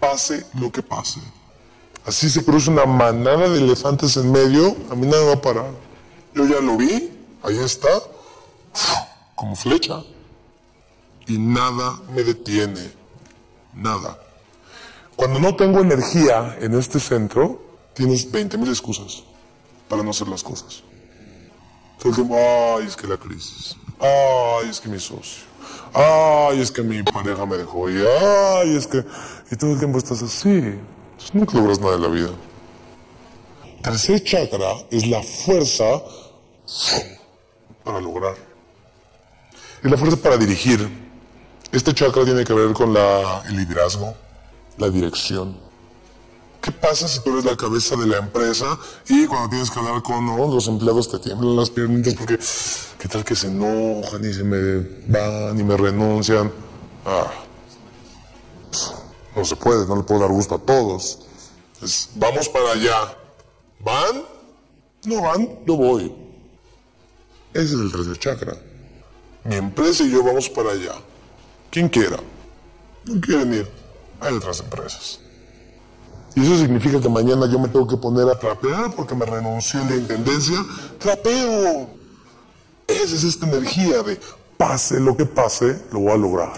[0.00, 1.20] pase lo que pase.
[2.08, 5.70] Así se cruza una manada de elefantes en medio, a mí nada va a parar.
[6.34, 7.10] Yo ya lo vi,
[7.42, 7.86] ahí está,
[9.34, 10.02] como flecha.
[11.26, 12.92] Y nada me detiene,
[13.74, 14.18] nada.
[15.16, 17.60] Cuando no tengo energía en este centro,
[17.92, 19.24] tienes 20.000 excusas
[19.86, 20.82] para no hacer las cosas.
[21.98, 25.44] Todo el tiempo, ay, es que la crisis, ay, es que mi socio,
[25.92, 29.04] ay, es que mi pareja me dejó, y ay, es que...
[29.50, 30.78] Y todo el tiempo estás así,
[31.18, 32.30] entonces nunca logras nada en la vida.
[33.82, 36.00] Tercer chakra es la fuerza
[37.82, 38.36] para lograr.
[39.82, 40.88] Es la fuerza para dirigir.
[41.72, 44.14] Este chakra tiene que ver con la, el liderazgo,
[44.76, 45.58] la dirección.
[46.60, 48.78] ¿Qué pasa si tú eres la cabeza de la empresa
[49.08, 52.38] y cuando tienes que hablar con los empleados te tiemblan las piernas porque
[52.98, 56.52] qué tal que se enojan y se me van y me renuncian?
[57.04, 57.28] Ah,
[59.38, 61.20] no se puede, no le puedo dar gusto a todos.
[62.16, 63.16] vamos para allá.
[63.80, 64.24] ¿Van?
[65.04, 66.14] No van, yo voy.
[67.54, 68.56] Ese es el tercer chakra.
[69.44, 70.94] Mi empresa y yo vamos para allá.
[71.70, 72.18] Quien quiera.
[73.04, 73.70] No quieren ir.
[74.20, 75.20] Hay otras empresas.
[76.34, 79.80] Y eso significa que mañana yo me tengo que poner a trapear porque me renunció
[79.84, 80.56] la intendencia.
[80.98, 81.88] ¡Trapeo!
[82.86, 84.20] Esa es esta energía de
[84.56, 86.52] pase lo que pase, lo voy a lograr.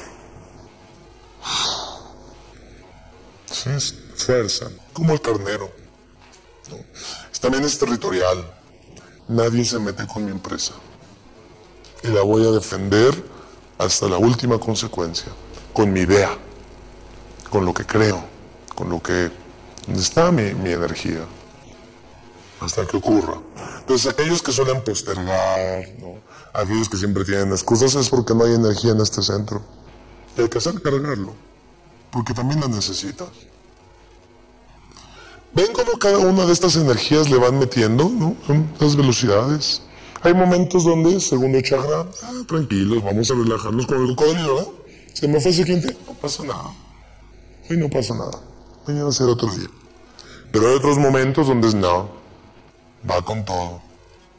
[3.50, 5.70] Sí, es fuerza, como el carnero.
[7.40, 8.44] También es territorial.
[9.28, 10.74] Nadie se mete con mi empresa.
[12.02, 13.14] Y la voy a defender
[13.78, 15.32] hasta la última consecuencia,
[15.72, 16.36] con mi idea,
[17.50, 18.22] con lo que creo,
[18.74, 19.30] con lo que
[19.86, 21.24] ¿Dónde está mi, mi energía?
[22.60, 23.40] Hasta que ocurra.
[23.80, 25.84] Entonces aquellos que suelen postergar,
[26.52, 29.62] aquellos que siempre tienen excusas es porque no hay energía en este centro.
[30.36, 31.34] Hay que hacer cargarlo,
[32.10, 33.28] porque también la necesitas.
[35.52, 38.36] Ven cómo cada una de estas energías le van metiendo, ¿no?
[38.46, 39.82] Son las velocidades.
[40.22, 44.68] Hay momentos donde, segundo chakra, ah, tranquilos, vamos a relajarnos con el cocodrilo, ¿eh?
[45.12, 46.72] Se me fue ese cliente, no pasa nada.
[47.68, 48.38] Hoy no pasa nada.
[48.86, 49.68] Mañana será otro día.
[50.52, 52.10] Pero hay otros momentos donde no,
[53.08, 53.80] va con todo.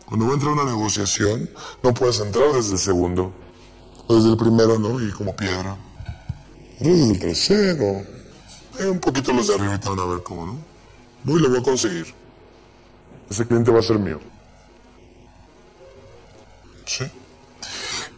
[0.05, 1.49] Cuando va a entrar una negociación,
[1.83, 3.33] no puedes entrar desde el segundo.
[4.07, 5.01] O desde el primero, ¿no?
[5.01, 5.77] Y como piedra.
[6.81, 8.03] Desde el tercero.
[8.79, 10.57] Hay un poquito los de arriba y te van a ver cómo, ¿no?
[11.23, 12.07] Voy y lo voy a conseguir.
[13.29, 14.19] Ese cliente va a ser mío.
[16.85, 17.05] Sí.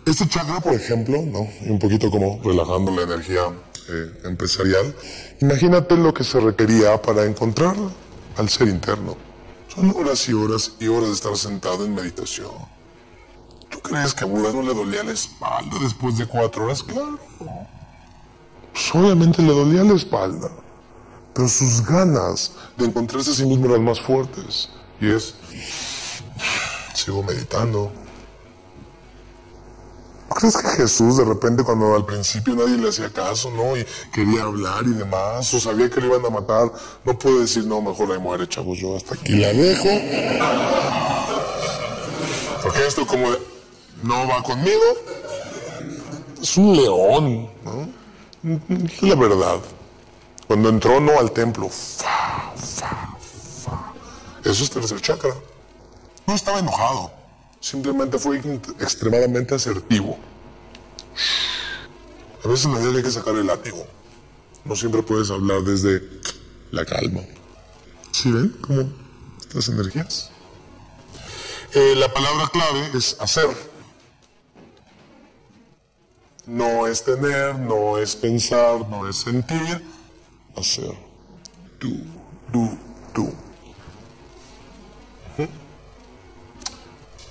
[0.05, 1.47] Este chakra, por ejemplo, ¿no?
[1.61, 3.41] Y un poquito como relajando la energía
[3.89, 4.95] eh, empresarial.
[5.41, 7.76] Imagínate lo que se requería para encontrar
[8.38, 9.18] al ser interno.
[9.68, 12.51] Son horas y horas y horas de estar sentado en meditación.
[13.70, 16.84] ¿Tú crees que a Buda no le dolía la espalda después de cuatro horas?
[16.84, 17.20] Claro.
[18.74, 20.50] Pues obviamente le dolía la espalda
[21.34, 24.70] pero sus ganas de encontrarse a sí mismo eran más fuertes.
[25.02, 25.34] Y es,
[26.94, 27.92] sigo meditando.
[30.30, 33.78] ¿No crees que Jesús de repente cuando al principio nadie le hacía caso, ¿no?
[33.78, 36.72] Y quería hablar y demás, o sabía que le iban a matar,
[37.04, 39.90] no puede decir, no, mejor ahí muere, chavos, yo hasta aquí la dejo.
[42.64, 43.28] Porque esto como
[44.02, 44.84] no va conmigo,
[46.42, 48.03] es un león, ¿no?
[48.44, 49.60] La verdad.
[50.48, 53.18] Cuando entró no al templo, fa, fa,
[53.64, 53.94] fa.
[54.44, 55.34] Eso es tercer chakra.
[56.28, 57.12] No estaba enojado,
[57.60, 58.41] simplemente fue
[58.80, 60.18] extremadamente asertivo.
[62.44, 63.88] A veces la vida hay que sacar el látigo.
[64.66, 66.02] No siempre puedes hablar desde
[66.72, 67.22] la calma.
[68.12, 68.89] ¿Sí ven cómo
[69.41, 70.30] estas energías?
[71.74, 73.48] Eh, la palabra clave es hacer.
[76.46, 79.84] No es tener, no es pensar, no es sentir,
[80.56, 80.94] hacer.
[81.80, 82.04] Tú,
[82.52, 82.78] tú,
[83.14, 83.34] tú.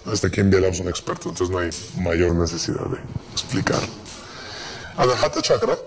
[0.05, 1.71] Hasta aquí en Bielab son expertos, entonces no hay
[2.03, 2.99] mayor necesidad de
[3.33, 3.81] explicar.
[4.97, 5.79] Anahata Chakra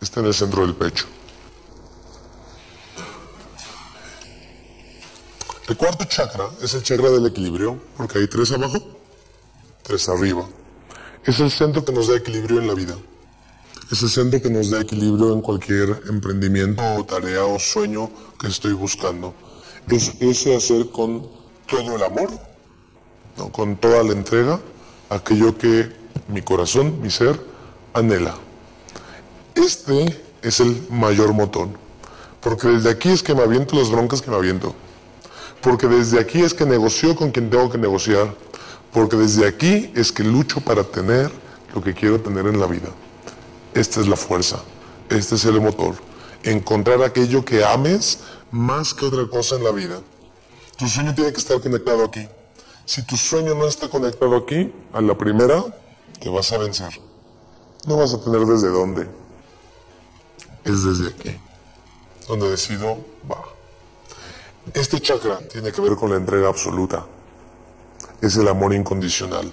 [0.00, 1.06] está en el centro del pecho.
[5.66, 8.78] El cuarto chakra es el chakra del equilibrio, porque hay tres abajo,
[9.82, 10.46] tres arriba.
[11.26, 12.94] Es el centro que nos da equilibrio en la vida.
[13.90, 18.48] Es el centro que nos da equilibrio en cualquier emprendimiento o tarea o sueño que
[18.48, 19.34] estoy buscando.
[19.88, 21.26] Es ese hacer con
[21.66, 22.28] todo el amor,
[23.52, 24.60] con toda la entrega,
[25.08, 25.90] aquello que
[26.28, 27.40] mi corazón, mi ser,
[27.94, 28.34] anhela.
[29.54, 31.68] Este es el mayor motor,
[32.40, 34.74] porque desde aquí es que me aviento las broncas que me aviento,
[35.62, 38.34] porque desde aquí es que negocio con quien tengo que negociar,
[38.94, 41.30] porque desde aquí es que lucho para tener
[41.74, 42.88] lo que quiero tener en la vida.
[43.74, 44.62] Esta es la fuerza,
[45.10, 45.96] este es el motor.
[46.44, 48.20] Encontrar aquello que ames
[48.52, 50.00] más que otra cosa en la vida.
[50.78, 52.28] Tu sueño tiene que estar conectado aquí.
[52.84, 55.64] Si tu sueño no está conectado aquí, a la primera
[56.20, 57.00] te vas a vencer.
[57.86, 59.08] No vas a tener desde dónde.
[60.62, 61.36] Es desde aquí.
[62.28, 62.98] Donde decido,
[63.30, 63.42] va.
[64.72, 67.04] Este chakra tiene que ver con la entrega absoluta.
[68.24, 69.52] Es el amor incondicional.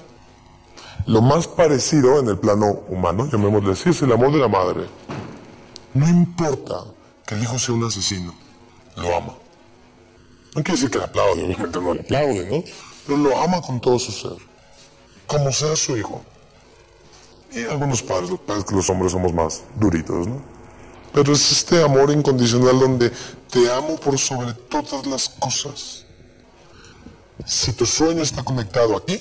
[1.05, 4.86] Lo más parecido en el plano humano, llamémosle así, es el amor de la madre.
[5.93, 6.86] No importa
[7.26, 8.34] que el hijo sea un asesino,
[8.95, 9.34] lo ama.
[10.55, 12.63] No quiere decir que le aplaude, obviamente no le aplaude, ¿no?
[13.05, 14.38] Pero lo ama con todo su ser,
[15.28, 16.22] como sea su hijo.
[17.51, 20.41] Y algunos padres, los padres que los hombres somos más duritos, ¿no?
[21.11, 23.11] Pero es este amor incondicional donde
[23.49, 26.01] te amo por sobre todas las cosas.
[27.46, 29.20] Si tu sueño está conectado aquí,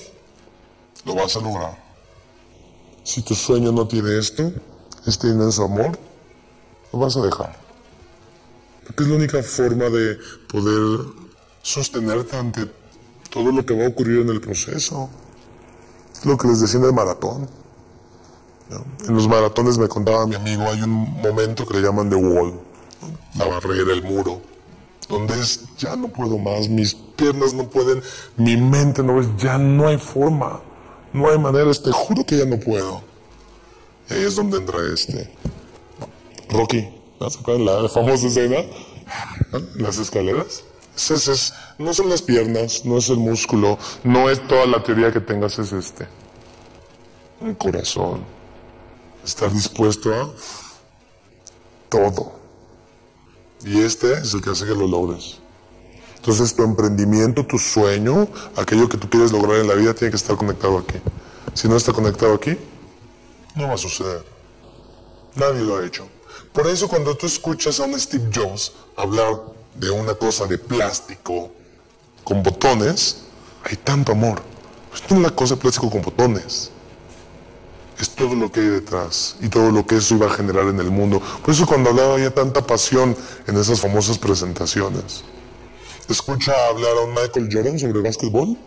[1.05, 1.77] lo vas a lograr.
[3.03, 4.51] Si tu sueño no tiene esto,
[5.05, 5.97] este inmenso amor,
[6.93, 7.55] lo vas a dejar.
[8.85, 10.17] Porque es la única forma de
[10.47, 11.05] poder
[11.61, 12.71] sostenerte ante
[13.29, 15.09] todo lo que va a ocurrir en el proceso.
[16.13, 17.49] Es lo que les decía en el maratón.
[19.07, 22.57] En los maratones me contaba mi amigo, hay un momento que le llaman The Wall,
[23.35, 24.41] la barrera, el muro,
[25.07, 28.01] donde es, ya no puedo más, mis piernas no pueden,
[28.37, 30.61] mi mente no es, ya no hay forma.
[31.13, 33.01] No hay manera, te juro que ya no puedo.
[34.09, 35.29] Y ahí es donde entra este.
[36.49, 36.87] Rocky,
[37.19, 38.57] la famosa escena?
[39.75, 40.63] Las escaleras.
[40.95, 45.19] Es, no son las piernas, no es el músculo, no es toda la teoría que
[45.19, 46.07] tengas, es este.
[47.41, 48.23] El corazón.
[49.23, 50.29] Estar dispuesto a
[51.89, 52.40] todo.
[53.65, 55.37] Y este es el que hace que lo logres.
[56.15, 60.17] Entonces tu emprendimiento, tu sueño, aquello que tú quieres lograr en la vida tiene que
[60.17, 60.99] estar conectado aquí.
[61.53, 62.57] Si no está conectado aquí,
[63.55, 64.23] no va a suceder.
[65.35, 66.07] Nadie lo ha hecho.
[66.53, 69.41] Por eso cuando tú escuchas a un Steve Jobs hablar
[69.75, 71.51] de una cosa de plástico
[72.23, 73.23] con botones,
[73.63, 74.41] hay tanto amor.
[74.93, 76.70] Es una cosa de plástico con botones.
[78.01, 80.79] Es todo lo que hay detrás y todo lo que eso iba a generar en
[80.79, 81.21] el mundo.
[81.45, 85.23] Por eso cuando hablaba había tanta pasión en esas famosas presentaciones.
[86.09, 88.57] Escucha hablar a un Michael Jordan sobre básquetbol.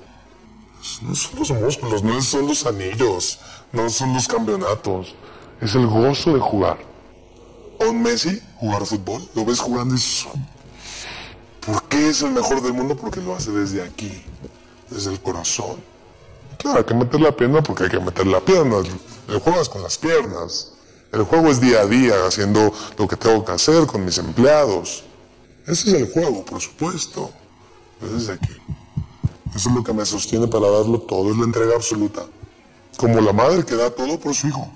[1.03, 3.41] No son los músculos, no son los anillos,
[3.73, 5.17] no son los campeonatos.
[5.61, 6.79] Es el gozo de jugar.
[7.81, 10.29] Un Messi jugar fútbol, lo ves jugando y dices,
[11.67, 12.97] ¿por qué es el mejor del mundo?
[12.97, 14.23] Porque lo hace desde aquí,
[14.91, 15.77] desde el corazón.
[16.59, 18.77] Claro, hay que meter la pierna porque hay que meter la pierna.
[19.29, 20.73] El juego es con las piernas.
[21.13, 25.05] El juego es día a día, haciendo lo que tengo que hacer con mis empleados.
[25.67, 27.31] Ese es el juego, por supuesto.
[28.01, 28.53] Desde aquí.
[29.55, 32.27] Eso es lo que me sostiene para darlo todo, es la entrega absoluta.
[32.97, 34.69] Como la madre que da todo por su hijo.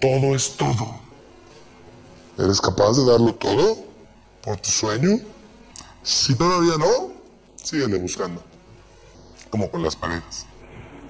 [0.00, 0.94] Todo es todo.
[2.38, 3.78] ¿Eres capaz de darlo todo
[4.42, 5.18] por tu sueño?
[6.02, 7.12] Si todavía no,
[7.56, 8.42] síguele buscando.
[9.50, 10.46] Como con las paredes.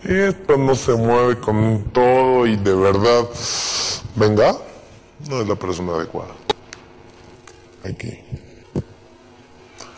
[0.05, 3.27] Esto no se mueve con todo y de verdad,
[4.15, 4.55] venga,
[5.31, 6.35] no es la persona adecuada.
[7.83, 8.19] Aquí.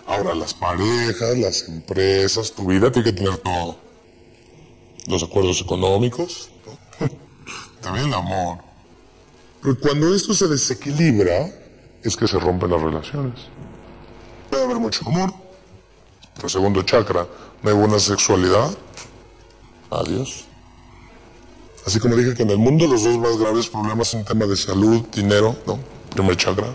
[0.07, 3.79] Ahora las parejas, las empresas, tu vida tiene que tener todo.
[5.09, 6.51] Los acuerdos económicos,
[7.81, 8.59] también el amor.
[9.61, 11.51] Pero cuando esto se desequilibra,
[12.05, 13.41] es que se rompen las relaciones.
[14.51, 15.33] Puede haber mucho amor.
[16.37, 17.27] Pero segundo chakra,
[17.63, 18.71] no hay buena sexualidad.
[19.91, 20.45] Adiós.
[21.87, 24.57] Así como dije que en el mundo los dos más graves problemas son tema de
[24.57, 25.78] salud, dinero, ¿no?
[26.11, 26.66] primer chakra,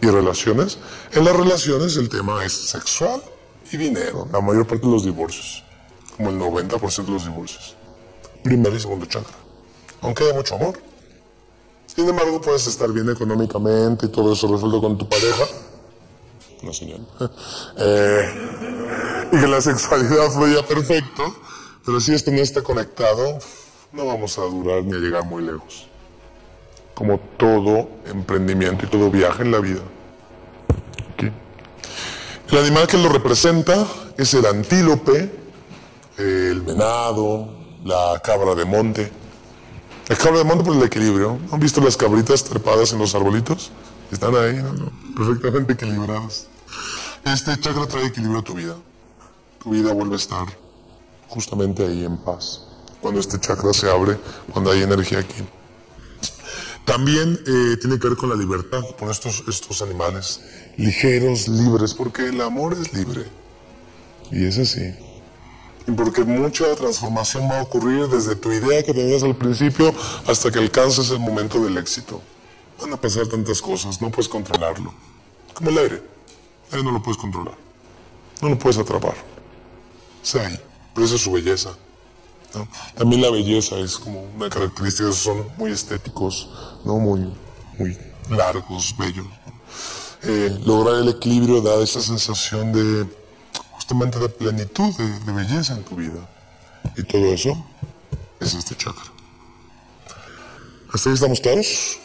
[0.00, 0.78] y relaciones.
[1.12, 3.22] En las relaciones el tema es sexual
[3.70, 5.64] y dinero, la mayor parte de los divorcios,
[6.16, 7.76] como el 90% de los divorcios.
[8.42, 9.36] Primer y segundo chakra.
[10.02, 10.78] Aunque haya mucho amor.
[11.86, 15.44] Sin embargo, puedes estar bien económicamente y todo eso resuelto con tu pareja.
[16.62, 17.00] No, señor.
[17.78, 21.34] Eh, y que la sexualidad fluya perfecto.
[21.84, 23.38] Pero si esto no está conectado,
[23.92, 25.88] no vamos a durar ni a llegar muy lejos
[26.94, 29.80] como todo emprendimiento y todo viaje en la vida.
[32.50, 33.86] El animal que lo representa
[34.18, 35.32] es el antílope,
[36.18, 37.48] el venado,
[37.82, 39.10] la cabra de monte.
[40.08, 41.38] La cabra de monte por el equilibrio.
[41.50, 43.70] ¿Han visto las cabritas trepadas en los arbolitos?
[44.10, 44.62] Están ahí,
[45.16, 46.48] perfectamente equilibradas.
[47.24, 48.76] Este chakra trae equilibrio a tu vida.
[49.62, 50.46] Tu vida vuelve a estar
[51.32, 52.66] justamente ahí en paz.
[53.00, 54.18] Cuando este chakra se abre,
[54.52, 55.42] cuando hay energía aquí.
[56.84, 60.40] También eh, tiene que ver con la libertad, con estos, estos animales
[60.76, 63.24] ligeros, libres, porque el amor es libre.
[64.30, 64.94] Y es así.
[65.86, 69.92] Y porque mucha transformación va a ocurrir desde tu idea que tenías al principio
[70.26, 72.20] hasta que alcances el momento del éxito.
[72.80, 74.92] Van a pasar tantas cosas, no puedes controlarlo.
[75.54, 75.96] Como el aire.
[76.70, 77.54] El aire no lo puedes controlar.
[78.40, 79.14] No lo puedes atrapar.
[80.96, 81.70] Es su belleza.
[82.96, 86.50] También la belleza es como una característica, son muy estéticos,
[86.84, 86.98] ¿no?
[86.98, 87.32] muy,
[87.78, 87.96] muy
[88.28, 89.26] largos, bellos.
[90.24, 93.06] Eh, lograr el equilibrio da esa sensación de
[93.72, 96.28] justamente de plenitud, de, belleza en tu vida.
[96.96, 97.64] Y todo eso
[98.38, 99.02] es este chakra.
[100.92, 101.98] ¿Hasta ahí estamos claros?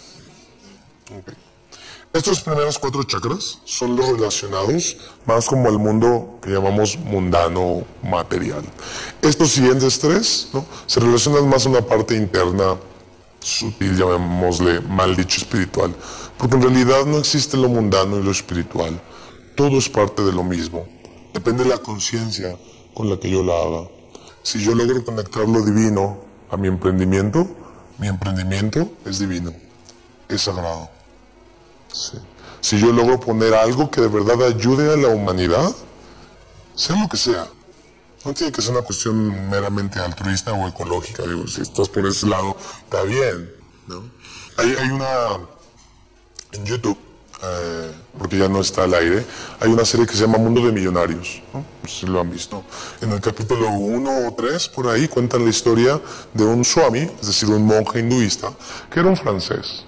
[2.14, 8.64] Estos primeros cuatro chakras son los relacionados más como al mundo que llamamos mundano material.
[9.22, 10.66] Estos siguientes tres ¿no?
[10.88, 12.78] se relacionan más a una parte interna
[13.40, 15.94] sutil, llamémosle mal dicho espiritual,
[16.38, 19.00] porque en realidad no existe lo mundano y lo espiritual.
[19.56, 20.88] Todo es parte de lo mismo.
[21.34, 22.58] Depende de la conciencia
[22.94, 23.88] con la que yo la haga.
[24.44, 26.18] Si yo logro conectar lo divino
[26.50, 27.48] a mi emprendimiento,
[28.00, 29.54] mi emprendimiento es divino,
[30.30, 30.97] es sagrado.
[32.62, 35.76] Si yo logro poner algo que de verdad ayude a la humanidad,
[36.76, 37.48] sea lo que sea,
[38.26, 41.24] no tiene que ser una cuestión meramente altruista o ecológica.
[41.24, 43.52] Digo, si estás por ese lado, está bien.
[43.88, 44.04] ¿no?
[44.58, 45.08] Hay, hay una.
[46.54, 46.98] En YouTube,
[47.44, 49.26] eh, porque ya no está al aire,
[49.60, 51.42] hay una serie que se llama Mundo de Millonarios.
[51.54, 51.64] ¿no?
[51.88, 52.64] si lo han visto.
[53.02, 56.00] En el capítulo 1 o 3, por ahí, cuentan la historia
[56.34, 58.52] de un swami, es decir, un monje hinduista,
[58.92, 59.86] que era un francés.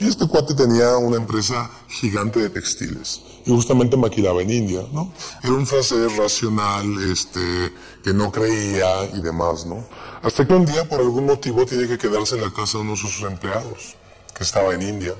[0.00, 3.20] Y este cuate tenía una empresa gigante de textiles.
[3.44, 5.12] Y justamente maquilaba en India, ¿no?
[5.42, 7.72] Era un francés racional, este,
[8.02, 9.84] que no creía y demás, ¿no?
[10.22, 12.92] Hasta que un día, por algún motivo, tiene que quedarse en la casa de uno
[12.92, 13.96] de sus empleados.
[14.34, 15.14] que estaba en India.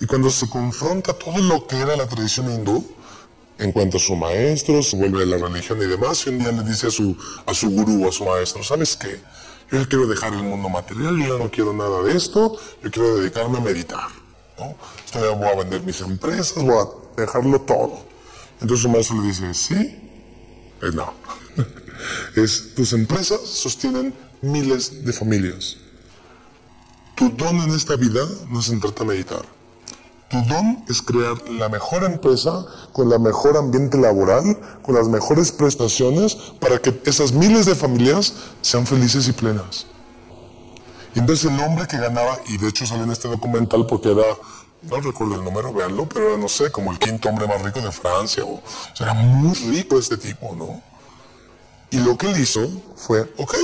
[0.00, 2.84] Y cuando se confronta todo lo que era la tradición hindú,
[3.58, 6.62] encuentra a su maestro, se vuelve a la religión y demás, y un día le
[6.64, 7.16] dice a su,
[7.46, 9.20] a su gurú, a su maestro, ¿sabes qué?
[9.70, 13.58] Yo quiero dejar el mundo material, yo no quiero nada de esto, yo quiero dedicarme
[13.58, 14.08] a meditar.
[14.58, 14.76] ¿no?
[15.04, 17.98] Estoy, voy a vender mis empresas, voy a dejarlo todo.
[18.60, 19.74] Entonces su maestro le dice, ¿sí?
[19.74, 21.12] Eh, no.
[22.36, 25.78] es, tus empresas sostienen miles de familias.
[27.16, 29.55] Tu don en esta vida no es entrarte a meditar.
[30.28, 35.52] Tu don es crear la mejor empresa con la mejor ambiente laboral, con las mejores
[35.52, 39.86] prestaciones para que esas miles de familias sean felices y plenas.
[41.14, 44.24] Y entonces el hombre que ganaba, y de hecho sale en este documental porque era,
[44.82, 47.80] no recuerdo el número, véanlo, pero era, no sé, como el quinto hombre más rico
[47.80, 48.62] de Francia, o, o
[48.94, 50.82] sea, era muy rico este tipo, ¿no?
[51.90, 53.54] Y lo que él hizo fue, ok,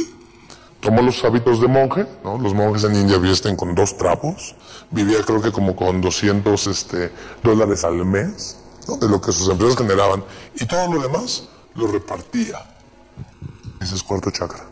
[0.83, 2.37] tomó los hábitos de monje, ¿no?
[2.39, 4.57] Los monjes en India visten con dos trapos,
[4.91, 7.13] vivía creo que como con 200 este,
[7.43, 8.59] dólares al mes.
[9.01, 10.25] De lo que sus empresas generaban,
[10.57, 11.45] y todo lo demás
[11.77, 12.59] lo repartía.
[13.81, 14.67] Ese es cuarto chakra,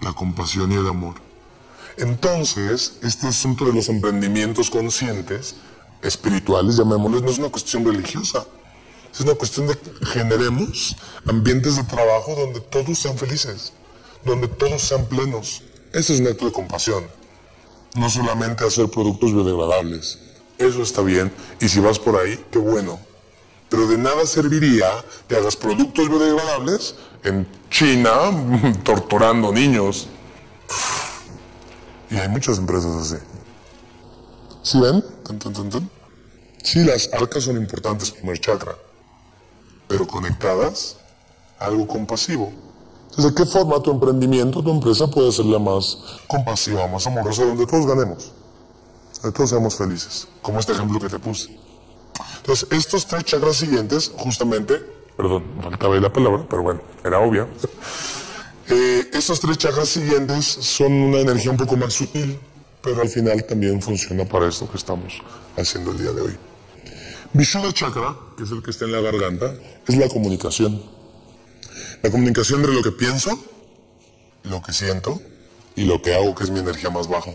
[0.00, 1.16] la compasión y el amor.
[1.96, 5.56] Entonces, este asunto de los emprendimientos conscientes,
[6.02, 8.46] espirituales, llamémosles, no es una cuestión religiosa.
[9.12, 10.96] Es una cuestión de que generemos
[11.26, 13.72] ambientes de trabajo donde todos sean felices
[14.26, 15.62] donde todos sean plenos.
[15.92, 17.06] Ese es un acto de compasión.
[17.94, 20.18] No solamente hacer productos biodegradables.
[20.58, 21.32] Eso está bien.
[21.60, 22.98] Y si vas por ahí, qué bueno.
[23.68, 24.86] Pero de nada serviría
[25.28, 28.12] que hagas productos biodegradables en China
[28.84, 30.08] torturando niños.
[32.10, 33.22] Y hay muchas empresas así.
[34.62, 35.02] ¿Sí ven?
[36.62, 38.76] Sí, las arcas son importantes, primer chakra.
[39.88, 40.96] Pero conectadas,
[41.58, 42.52] algo compasivo.
[43.16, 47.66] ¿De qué forma tu emprendimiento, tu empresa puede ser la más compasiva, más amorosa, donde
[47.66, 48.30] todos ganemos?
[49.22, 51.58] Donde todos seamos felices, como este ejemplo que te puse.
[52.36, 54.82] Entonces, estos tres chakras siguientes, justamente,
[55.16, 57.48] perdón, faltaba ahí la palabra, pero bueno, era obvia.
[58.68, 62.38] Eh, estos tres chakras siguientes son una energía un poco más sutil,
[62.82, 65.22] pero al final también funciona para esto que estamos
[65.56, 66.36] haciendo el día de hoy.
[67.32, 69.54] Vishuddha chakra, que es el que está en la garganta,
[69.86, 70.95] es la comunicación.
[72.02, 73.38] La comunicación entre lo que pienso,
[74.44, 75.20] lo que siento
[75.74, 77.32] y lo que hago, que es mi energía más baja.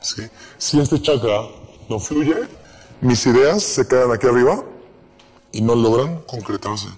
[0.00, 0.22] ¿Sí?
[0.58, 1.42] Si este chakra
[1.88, 2.36] no fluye,
[3.00, 4.64] mis ideas se quedan aquí arriba
[5.52, 6.88] y no logran concretarse.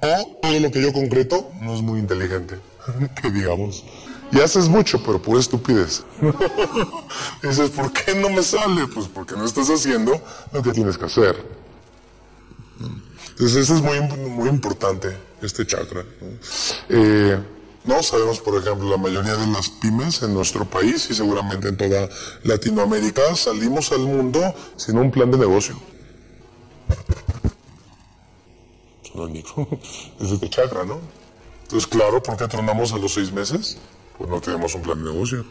[0.00, 2.58] O todo lo que yo concreto no es muy inteligente,
[3.22, 3.84] que digamos.
[4.32, 6.02] Y haces mucho, pero por estupidez.
[7.42, 8.86] dices, ¿por qué no me sale?
[8.88, 10.20] Pues porque no estás haciendo
[10.52, 11.64] lo que tienes que hacer.
[13.30, 16.04] Entonces eso es muy, muy importante este chakra.
[16.88, 17.38] Eh,
[17.84, 18.02] ¿no?
[18.02, 22.08] sabemos, por ejemplo, la mayoría de las pymes en nuestro país y seguramente en toda
[22.42, 25.76] Latinoamérica salimos al mundo sin un plan de negocio.
[30.20, 30.98] Es este chakra, ¿no?
[31.62, 33.78] Entonces, claro, ¿por qué tronamos a los seis meses?
[34.18, 35.44] Pues no tenemos un plan de negocio.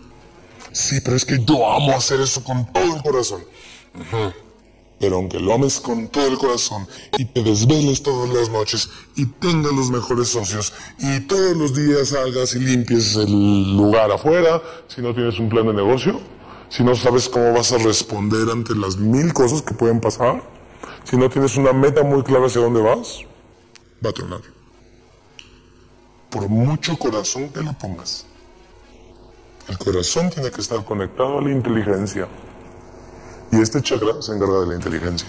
[0.72, 3.44] Sí, pero es que yo amo hacer eso con todo el corazón.
[5.00, 6.88] Pero aunque lo ames con todo el corazón
[7.18, 12.10] y te desveles todas las noches y tengas los mejores socios y todos los días
[12.10, 16.22] salgas y limpies el lugar afuera, si no tienes un plan de negocio,
[16.70, 20.42] si no sabes cómo vas a responder ante las mil cosas que pueden pasar,
[21.04, 23.20] si no tienes una meta muy clara hacia dónde vas,
[24.04, 24.42] va a tronar.
[26.30, 28.26] Por mucho corazón que le pongas.
[29.68, 32.28] El corazón tiene que estar conectado a la inteligencia.
[33.54, 35.28] Y este chakra se encarga de la inteligencia.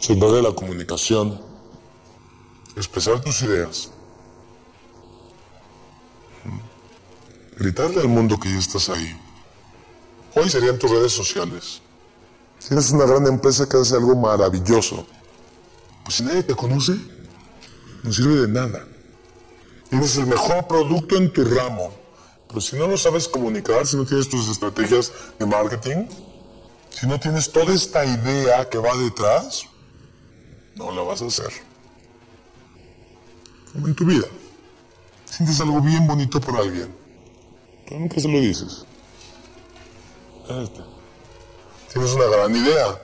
[0.00, 1.40] Se encarga de la comunicación.
[2.74, 3.92] Expresar tus ideas.
[7.56, 9.16] Gritarle al mundo que ya estás ahí.
[10.34, 11.82] Hoy serían tus redes sociales.
[12.58, 15.06] Si una gran empresa que hace algo maravilloso,
[16.02, 16.96] pues si nadie te conoce,
[18.02, 18.88] no sirve de nada.
[19.88, 21.92] Tienes el mejor producto en tu ramo,
[22.48, 26.06] pero si no lo sabes comunicar, si no tienes tus estrategias de marketing,
[26.90, 29.66] si no tienes toda esta idea que va detrás,
[30.74, 31.50] no la vas a hacer.
[33.72, 34.26] Como en tu vida.
[35.24, 36.92] Sientes algo bien bonito por alguien,
[37.86, 38.84] pero nunca se lo dices.
[41.92, 43.00] Tienes una gran idea,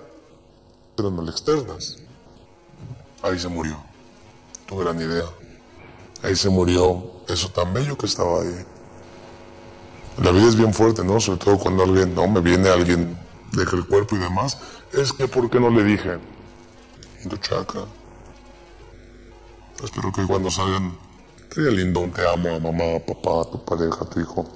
[0.96, 1.98] pero no la externas.
[3.22, 3.76] Ahí se murió.
[4.66, 5.24] Tu gran idea.
[6.22, 8.64] Ahí se murió eso tan bello que estaba ahí.
[10.22, 11.20] La vida es bien fuerte, ¿no?
[11.20, 13.16] Sobre todo cuando alguien, no, me viene alguien
[13.56, 14.58] deja el cuerpo y demás,
[14.92, 16.18] es que ¿por qué no le dije?
[17.40, 17.82] Chakra.
[19.82, 20.96] Espero que cuando salgan,
[21.50, 24.46] sería lindo un te amo a mamá, a papá, a tu pareja, a tu hijo.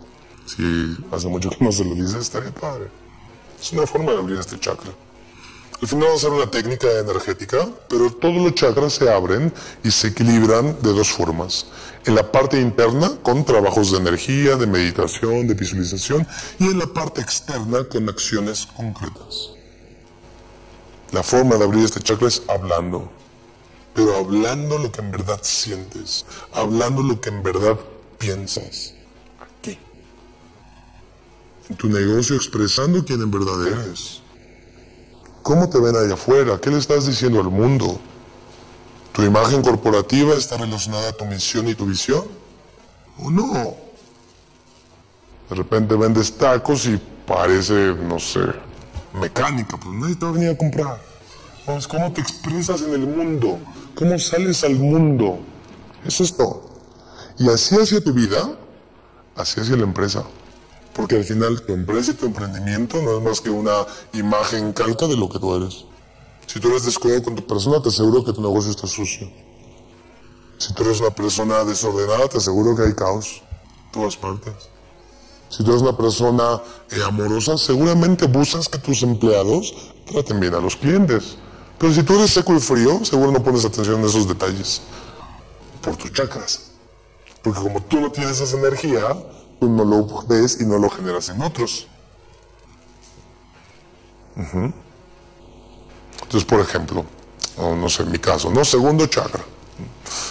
[0.47, 2.89] Si hace mucho que no se lo dices, estaría padre.
[3.61, 4.91] Es una forma de abrir este chakra.
[5.83, 9.51] Al final vamos a hacer una técnica energética, pero todos los chakras se abren
[9.83, 11.67] y se equilibran de dos formas.
[12.05, 16.27] En la parte interna con trabajos de energía, de meditación, de visualización
[16.59, 19.53] y en la parte externa con acciones concretas.
[21.13, 23.11] La forma de abrir este chakra es hablando,
[23.95, 27.79] pero hablando lo que en verdad sientes, hablando lo que en verdad
[28.19, 28.93] piensas.
[29.41, 29.79] Aquí.
[31.71, 34.20] En tu negocio expresando quién en verdad eres.
[35.43, 36.59] ¿Cómo te ven allá afuera?
[36.61, 37.99] ¿Qué le estás diciendo al mundo?
[39.13, 42.25] ¿Tu imagen corporativa está relacionada a tu misión y tu visión?
[43.19, 43.75] ¿O no?
[45.49, 48.41] De repente vendes tacos y parece, no sé,
[49.15, 51.01] mecánica, pues nadie te va a venir a comprar.
[51.89, 53.59] ¿Cómo te expresas en el mundo?
[53.95, 55.39] ¿Cómo sales al mundo?
[56.05, 56.69] Eso es todo.
[57.39, 58.51] Y así hacia tu vida,
[59.37, 60.25] así hacia la empresa.
[61.01, 65.07] Porque al final tu empresa y tu emprendimiento no es más que una imagen calca
[65.07, 65.87] de lo que tú eres.
[66.47, 69.27] Si tú eres descuidado con tu persona, te aseguro que tu negocio está sucio.
[70.59, 73.43] Si tú eres una persona desordenada, te aseguro que hay caos
[73.87, 74.53] en todas partes.
[75.49, 79.75] Si tú eres una persona eh, amorosa, seguramente buscas que tus empleados
[80.05, 81.39] traten bien a los clientes.
[81.79, 84.83] Pero si tú eres seco y frío, seguro no pones atención en esos detalles.
[85.81, 86.73] Por tus chakras.
[87.43, 89.17] Porque como tú no tienes esa energía,
[89.61, 91.87] tú no lo ves y no lo generas en otros.
[96.23, 97.05] Entonces, por ejemplo,
[97.59, 98.65] no sé, en mi caso, ¿no?
[98.65, 99.45] Segundo chakra.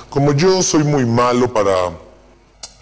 [0.09, 1.91] Como yo soy muy malo para,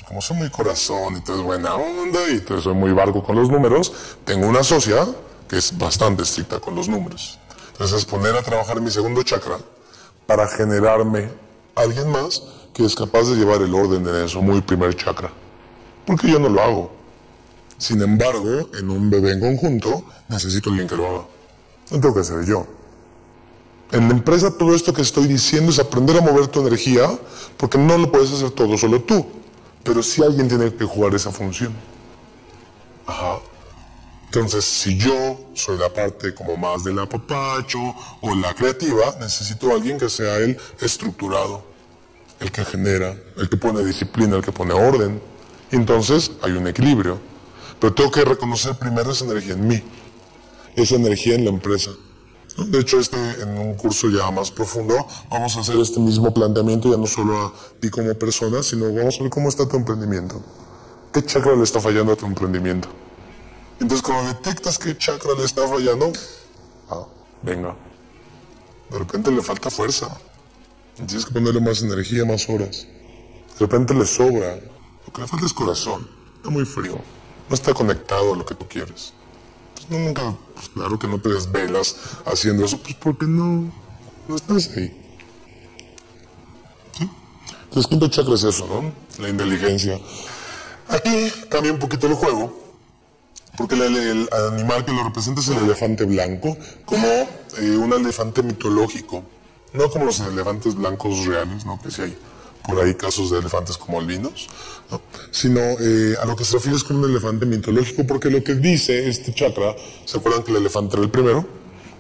[0.08, 3.36] como soy muy corazón y todo es buena onda y entonces soy muy barco con
[3.36, 3.91] los números,
[4.24, 5.06] tengo una socia
[5.50, 7.38] que es bastante estricta con los números.
[7.74, 9.58] Entonces, es poner a trabajar mi segundo chakra
[10.26, 11.30] para generarme
[11.76, 12.41] alguien más
[12.74, 15.30] que es capaz de llevar el orden en eso, muy primer chakra
[16.08, 16.91] porque yo no lo hago.
[17.78, 21.26] Sin embargo, en un bebé en conjunto, necesito alguien que lo haga.
[21.91, 22.66] No tengo que ser yo.
[23.91, 27.08] En la empresa todo esto que estoy diciendo es aprender a mover tu energía,
[27.58, 29.26] porque no lo puedes hacer todo solo tú.
[29.84, 31.74] Pero sí alguien tiene que jugar esa función.
[33.05, 33.39] Ajá.
[34.26, 37.80] Entonces, si yo soy la parte como más del apapacho
[38.22, 41.64] o la creativa, necesito a alguien que sea el estructurado,
[42.39, 45.22] el que genera, el que pone disciplina, el que pone orden.
[45.72, 47.20] Entonces hay un equilibrio.
[47.80, 49.84] Pero tengo que reconocer primero esa energía en mí,
[50.76, 51.91] esa energía en la empresa.
[52.57, 56.89] De hecho, este, en un curso ya más profundo, vamos a hacer este mismo planteamiento,
[56.89, 60.41] ya no solo a ti como persona, sino vamos a ver cómo está tu emprendimiento.
[61.13, 62.88] ¿Qué chakra le está fallando a tu emprendimiento?
[63.80, 66.11] Entonces, cuando detectas qué chakra le está fallando,
[66.89, 67.05] ah,
[67.43, 67.76] venga.
[68.89, 70.18] De repente le falta fuerza.
[70.95, 72.88] Tienes que ponerle más energía, más horas.
[73.59, 74.59] De repente le sobra.
[75.08, 76.08] Lo que le falta es corazón.
[76.36, 76.99] Está muy frío.
[77.49, 79.14] No está conectado a lo que tú quieres.
[79.74, 81.95] Pues no, nunca, pues claro que no te desvelas
[82.26, 83.72] haciendo eso, pues porque no,
[84.28, 84.95] no estás ahí.
[86.97, 87.10] ¿Sí?
[87.64, 88.91] Entonces, quinto chakra es eso, ¿no?
[89.24, 89.99] La inteligencia.
[90.89, 92.53] Aquí cambia un poquito el juego,
[93.55, 99.24] porque el, animal que lo representa es el elefante blanco, como eh, un elefante mitológico,
[99.74, 101.80] no como los elefantes blancos reales, ¿no?
[101.82, 102.18] Que sí hay
[102.68, 104.47] por ahí casos de elefantes como albinos,
[105.32, 108.55] sino eh, a lo que se refiere es con un elefante mitológico, porque lo que
[108.55, 111.45] dice este chakra, ¿se acuerdan que el elefante era el primero?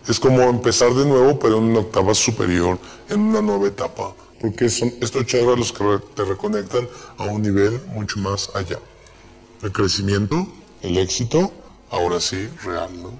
[0.07, 2.77] Es como empezar de nuevo, pero en una octava superior,
[3.09, 6.87] en una nueva etapa, porque son estos chakras los que te reconectan
[7.17, 8.79] a un nivel mucho más allá.
[9.63, 10.47] El crecimiento,
[10.81, 11.51] el éxito,
[11.89, 13.11] ahora sí, real, ¿no?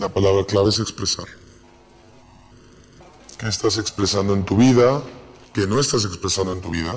[0.00, 1.26] La palabra clave es expresar.
[3.38, 5.02] ¿Qué estás expresando en tu vida?
[5.52, 6.94] Que no estás expresando en tu vida,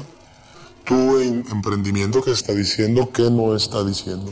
[0.86, 4.32] tu emprendimiento que está diciendo que no está diciendo.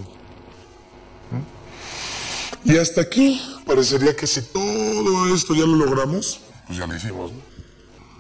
[1.32, 2.72] ¿Mm?
[2.72, 7.32] Y hasta aquí parecería que si todo esto ya lo logramos, pues ya lo hicimos.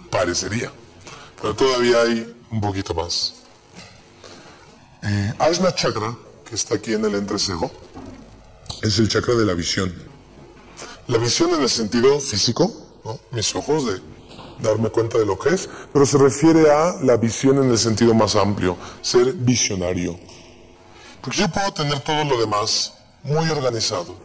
[0.09, 0.71] Parecería.
[1.41, 3.35] Pero todavía hay un poquito más.
[5.01, 6.15] Eh, Ajna Chakra,
[6.47, 7.71] que está aquí en el entrecejo,
[8.81, 9.93] es el chakra de la visión.
[11.07, 12.71] La visión en el sentido físico,
[13.31, 14.12] mis ojos de
[14.59, 18.13] darme cuenta de lo que es, pero se refiere a la visión en el sentido
[18.13, 20.17] más amplio, ser visionario.
[21.21, 22.93] Porque yo puedo tener todo lo demás
[23.23, 24.15] muy organizado,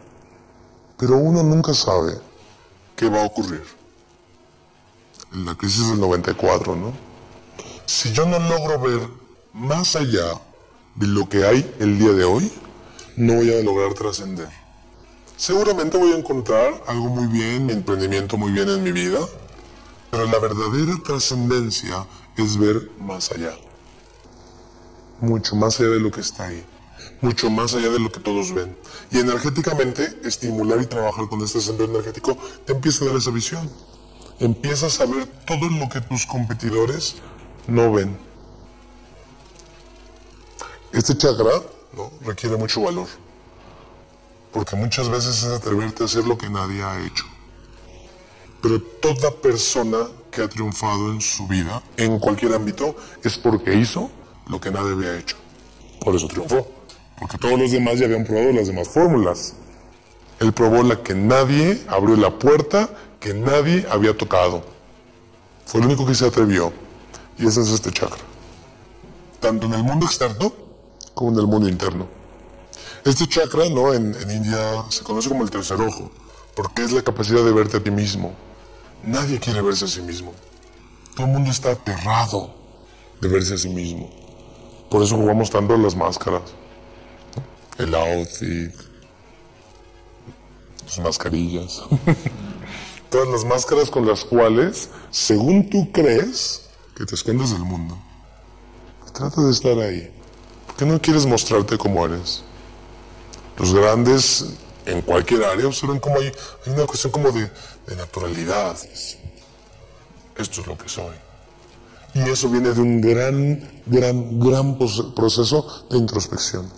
[0.97, 2.17] pero uno nunca sabe
[2.95, 3.63] qué va a ocurrir.
[5.33, 6.91] En la crisis del 94, ¿no?
[7.85, 9.07] Si yo no logro ver
[9.53, 10.39] más allá
[10.95, 12.51] de lo que hay el día de hoy,
[13.15, 14.49] no voy a lograr trascender.
[15.37, 19.19] Seguramente voy a encontrar algo muy bien, mi emprendimiento muy bien en mi vida,
[20.11, 22.05] pero la verdadera trascendencia
[22.37, 23.55] es ver más allá.
[25.21, 26.65] Mucho más allá de lo que está ahí.
[27.21, 28.75] mucho más allá de lo que todos ven.
[29.11, 33.69] Y energéticamente, estimular y trabajar con este centro energético te empieza a dar esa visión.
[34.39, 37.15] Empiezas a ver todo lo que tus competidores
[37.67, 38.17] no ven.
[40.93, 41.51] Este chakra
[42.21, 43.07] requiere mucho valor,
[44.51, 47.25] porque muchas veces es atreverte a hacer lo que nadie ha hecho.
[48.61, 54.09] Pero toda persona que ha triunfado en su vida, en cualquier ámbito, es porque hizo
[54.47, 55.37] lo que nadie había hecho.
[55.99, 56.67] Por eso triunfó.
[57.19, 59.53] Porque todos los demás ya habían probado las demás fórmulas.
[60.39, 62.89] Él probó la que nadie abrió la puerta,
[63.19, 64.63] que nadie había tocado.
[65.65, 66.71] Fue el único que se atrevió.
[67.37, 68.23] Y ese es este chakra.
[69.39, 70.53] Tanto en el mundo externo
[71.13, 72.07] como en el mundo interno.
[73.05, 73.93] Este chakra, ¿no?
[73.93, 76.11] En, en India se conoce como el tercer ojo,
[76.55, 78.33] porque es la capacidad de verte a ti mismo.
[79.03, 80.33] Nadie quiere verse a sí mismo.
[81.15, 82.53] Todo el mundo está aterrado
[83.21, 84.09] de verse a sí mismo.
[84.89, 86.43] Por eso jugamos tanto las máscaras.
[87.77, 88.73] El outfit,
[90.85, 91.81] tus mascarillas.
[93.09, 97.97] Todas las máscaras con las cuales, según tú crees, que te escondes del mundo.
[99.13, 100.13] Trata de estar ahí.
[100.67, 102.43] ¿Por qué no quieres mostrarte como eres?
[103.57, 104.45] Los grandes
[104.91, 106.31] en cualquier área observan como hay,
[106.65, 107.49] hay una cuestión como de,
[107.87, 108.77] de naturalidad.
[110.37, 111.15] Esto es lo que soy.
[112.13, 116.71] Y eso viene de un gran, gran, gran proceso de introspección.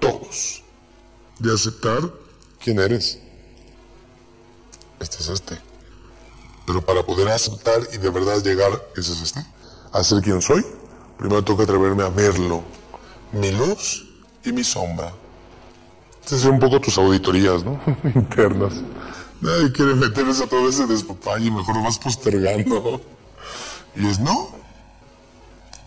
[0.00, 0.62] Todos.
[1.38, 2.00] De aceptar
[2.58, 3.18] quién eres.
[5.00, 5.58] Este es este.
[6.66, 9.44] Pero para poder aceptar y de verdad llegar, ese es este,
[9.92, 10.64] a ser quien soy,
[11.16, 12.62] primero tengo que atreverme a verlo.
[13.32, 14.06] Mi luz
[14.44, 15.12] y mi sombra.
[16.36, 17.80] Son un poco tus auditorías, ¿no?
[18.14, 18.74] Internas.
[19.40, 23.00] Nadie quiere meterse a todo ese despapalle mejor lo vas postergando.
[23.96, 24.50] Y es, no,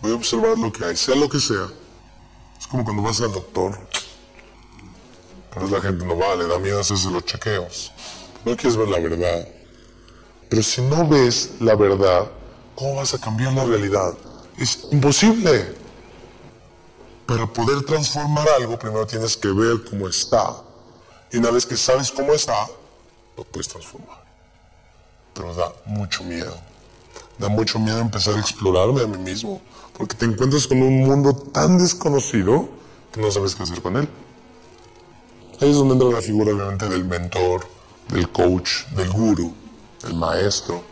[0.00, 1.68] voy a observar lo que hay, sea lo que sea.
[2.58, 3.78] Es como cuando vas al doctor.
[5.54, 7.92] Pero la gente no va, le da miedo hacerse los chequeos.
[8.44, 9.46] No quieres ver la verdad.
[10.48, 12.26] Pero si no ves la verdad,
[12.74, 14.14] ¿cómo vas a cambiar la realidad?
[14.58, 15.81] Es imposible.
[17.32, 20.54] Para poder transformar algo, primero tienes que ver cómo está.
[21.32, 22.68] Y una vez que sabes cómo está,
[23.38, 24.22] lo puedes transformar.
[25.32, 26.54] Pero da mucho miedo.
[27.38, 29.62] Da mucho miedo empezar a explorarme a mí mismo,
[29.96, 32.68] porque te encuentras con un mundo tan desconocido
[33.10, 34.06] que no sabes qué hacer con él.
[35.58, 37.66] Ahí es donde entra la figura obviamente del mentor,
[38.10, 39.54] del coach, del guru,
[40.02, 40.82] del maestro.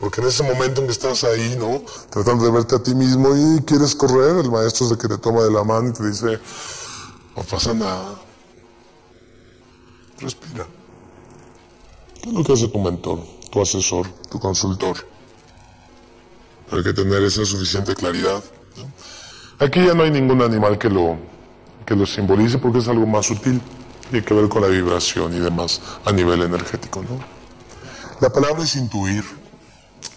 [0.00, 1.82] Porque en ese momento en que estás ahí, ¿no?
[2.10, 5.18] Tratando de verte a ti mismo y quieres correr, el maestro es el que te
[5.18, 6.38] toma de la mano y te dice,
[7.36, 8.20] no pasa nada.
[10.18, 10.66] Respira.
[12.22, 13.20] ¿Qué es lo que hace tu mentor,
[13.50, 14.96] tu asesor, tu consultor?
[16.70, 18.42] hay que tener esa suficiente claridad.
[19.58, 21.16] Aquí ya no hay ningún animal que lo,
[21.86, 23.60] que lo simbolice porque es algo más sutil.
[24.10, 27.02] Tiene que ver con la vibración y demás a nivel energético.
[27.02, 27.20] ¿no?
[28.20, 29.24] La palabra es intuir,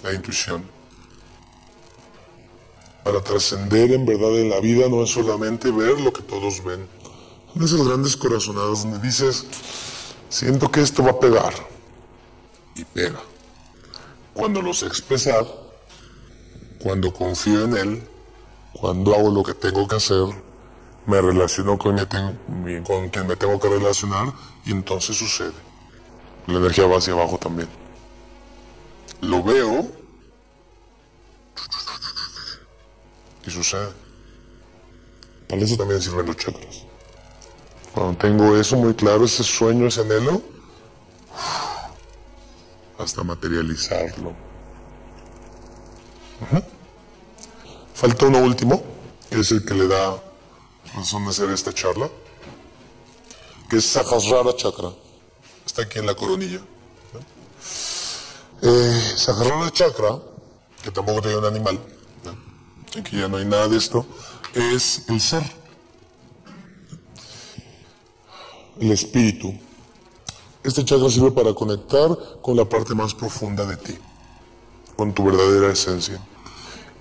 [0.08, 0.64] la intuición.
[3.04, 6.88] Para trascender en verdad en la vida no es solamente ver lo que todos ven.
[7.54, 9.46] Son esas grandes corazonadas donde dices,
[10.30, 11.54] siento que esto va a pegar.
[12.76, 13.20] Y pega.
[14.34, 15.46] Cuando lo sé expresar,
[16.80, 18.08] cuando confío en Él,
[18.74, 20.26] cuando hago lo que tengo que hacer,
[21.06, 21.98] me relaciono con,
[22.84, 24.34] con quien me tengo que relacionar
[24.66, 25.54] y entonces sucede.
[26.46, 27.70] La energía va hacia abajo también.
[29.22, 29.97] Lo veo
[33.48, 33.90] y sucede.
[35.48, 36.84] Para eso también sirven los chakras.
[37.94, 40.42] Cuando tengo eso muy claro, ese sueño, ese anhelo,
[43.00, 44.34] hasta materializarlo.
[47.94, 48.84] Falta uno último,
[49.30, 50.22] que es el que le da
[50.94, 52.10] razón de hacer esta charla,
[53.70, 54.92] que es Sahasrara Chakra.
[55.66, 56.60] Está aquí en la coronilla.
[58.62, 60.20] Eh, Sahasrara Chakra,
[60.84, 61.80] que tampoco tiene un animal,
[63.00, 64.06] aquí ya no hay nada de esto,
[64.54, 65.44] es el ser,
[68.80, 69.54] el espíritu.
[70.64, 72.10] Este chakra sirve para conectar
[72.42, 73.98] con la parte más profunda de ti,
[74.96, 76.20] con tu verdadera esencia.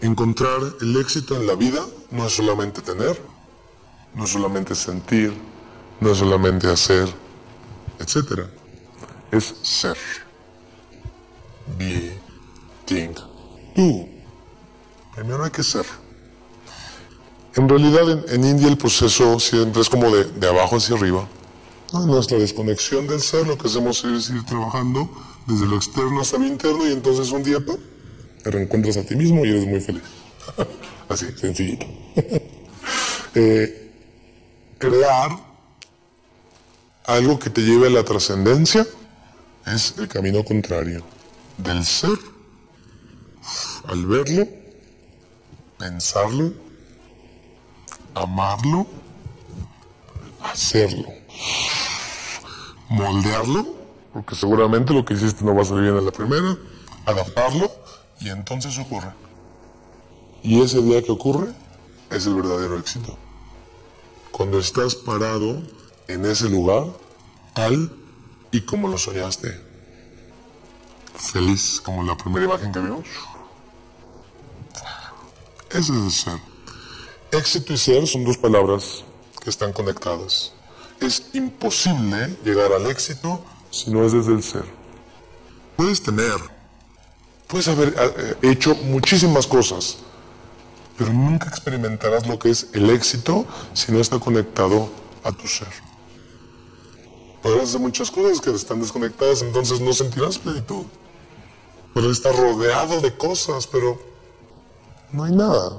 [0.00, 3.20] Encontrar el éxito en la vida no es solamente tener,
[4.14, 5.32] no es solamente sentir,
[6.00, 7.08] no es solamente hacer,
[7.98, 8.42] etc.
[9.32, 9.96] Es ser.
[11.78, 12.20] Be,
[12.84, 13.18] think,
[13.74, 14.15] do.
[15.16, 15.86] Primero hay que ser.
[17.54, 21.26] En realidad en, India el proceso siempre es como de, abajo hacia arriba.
[21.92, 25.08] Nuestra desconexión del ser lo que hacemos es ir trabajando
[25.46, 29.46] desde lo externo hasta lo interno y entonces un día te reencuentras a ti mismo
[29.46, 30.02] y eres muy feliz.
[31.08, 31.86] Así, sencillito.
[33.38, 33.92] Eh,
[34.78, 35.30] crear
[37.04, 38.86] algo que te lleve a la trascendencia
[39.66, 41.04] es el camino contrario
[41.58, 42.18] del ser.
[43.88, 44.48] Al verlo,
[45.78, 46.52] pensarlo,
[48.14, 48.86] amarlo,
[50.42, 51.08] hacerlo,
[52.88, 53.74] moldearlo,
[54.12, 56.56] porque seguramente lo que hiciste no va a salir bien en la primera,
[57.04, 57.70] adaptarlo
[58.20, 59.12] y entonces ocurre.
[60.42, 61.52] Y ese día que ocurre
[62.10, 63.18] es el verdadero éxito.
[64.30, 65.62] Cuando estás parado
[66.08, 66.86] en ese lugar,
[67.54, 67.90] tal
[68.52, 69.60] y como lo soñaste.
[71.14, 73.06] Feliz como la primera imagen que vimos.
[75.76, 76.40] Ese es el ser.
[77.32, 79.04] Éxito y ser son dos palabras
[79.42, 80.54] que están conectadas.
[81.00, 84.64] Es imposible llegar al éxito si no es desde el ser.
[85.76, 86.38] Puedes tener,
[87.46, 89.98] puedes haber eh, hecho muchísimas cosas,
[90.96, 94.88] pero nunca experimentarás lo que es el éxito si no está conectado
[95.24, 95.68] a tu ser.
[97.42, 100.86] Podrás hacer muchas cosas que están desconectadas, entonces no sentirás plenitud.
[101.92, 104.15] Podrás estar rodeado de cosas, pero
[105.12, 105.78] no hay nada.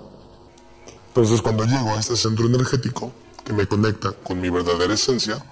[1.09, 3.11] Entonces cuando llego a este centro energético
[3.43, 5.43] que me conecta con mi verdadera esencia,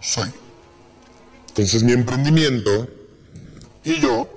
[0.00, 0.32] soy.
[1.48, 2.88] Entonces mi emprendimiento
[3.84, 4.28] y yo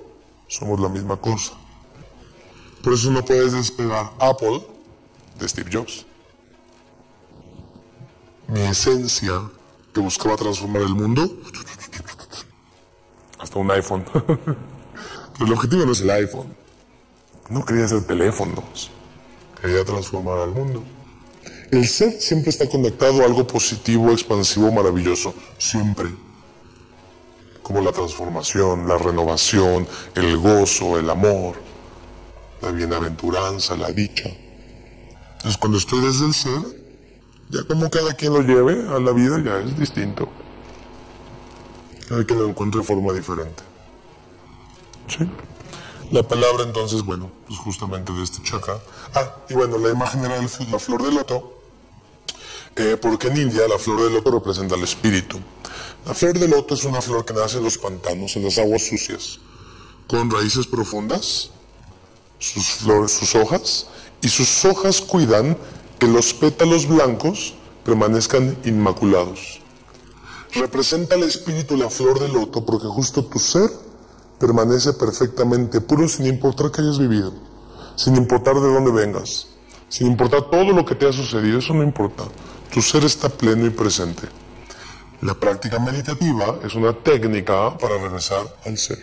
[0.48, 1.52] somos la misma cosa.
[2.82, 4.66] Por eso no puedes despegar Apple
[5.38, 6.06] de Steve Jobs.
[8.48, 9.50] Mi esencia
[9.92, 11.28] que buscaba transformar el mundo,
[13.38, 14.04] hasta un iPhone.
[14.12, 14.56] Pero
[15.46, 16.59] el objetivo no es el iPhone.
[17.50, 18.90] No quería hacer teléfonos.
[19.60, 20.82] Quería transformar al mundo.
[21.70, 25.34] El ser siempre está conectado a algo positivo, expansivo, maravilloso.
[25.58, 26.08] Siempre.
[27.62, 31.56] Como la transformación, la renovación, el gozo, el amor,
[32.62, 34.30] la bienaventuranza, la dicha.
[35.32, 36.80] Entonces cuando estoy desde el ser,
[37.50, 40.28] ya como cada quien lo lleve a la vida ya es distinto.
[42.08, 43.62] Cada quien lo encuentre de forma diferente.
[45.08, 45.28] ¿Sí?
[46.10, 48.80] La palabra entonces, bueno, pues justamente de este chakra.
[49.14, 51.56] Ah, y bueno, la imagen era la flor de loto,
[52.74, 55.38] eh, porque en India la flor de loto representa el espíritu.
[56.04, 58.82] La flor de loto es una flor que nace en los pantanos, en las aguas
[58.84, 59.38] sucias,
[60.08, 61.50] con raíces profundas,
[62.40, 63.86] sus flores, sus hojas,
[64.20, 65.56] y sus hojas cuidan
[66.00, 67.54] que los pétalos blancos
[67.84, 69.60] permanezcan inmaculados.
[70.54, 73.70] Representa el espíritu la flor de loto porque justo tu ser
[74.40, 77.32] permanece perfectamente puro sin importar que hayas vivido,
[77.94, 79.46] sin importar de dónde vengas,
[79.90, 82.24] sin importar todo lo que te ha sucedido, eso no importa.
[82.72, 84.22] Tu ser está pleno y presente.
[85.20, 88.98] La práctica meditativa es una técnica para regresar al ser.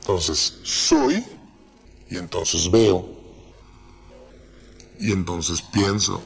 [0.00, 1.24] Entonces, soy
[2.10, 3.08] y entonces veo
[5.00, 6.20] y entonces pienso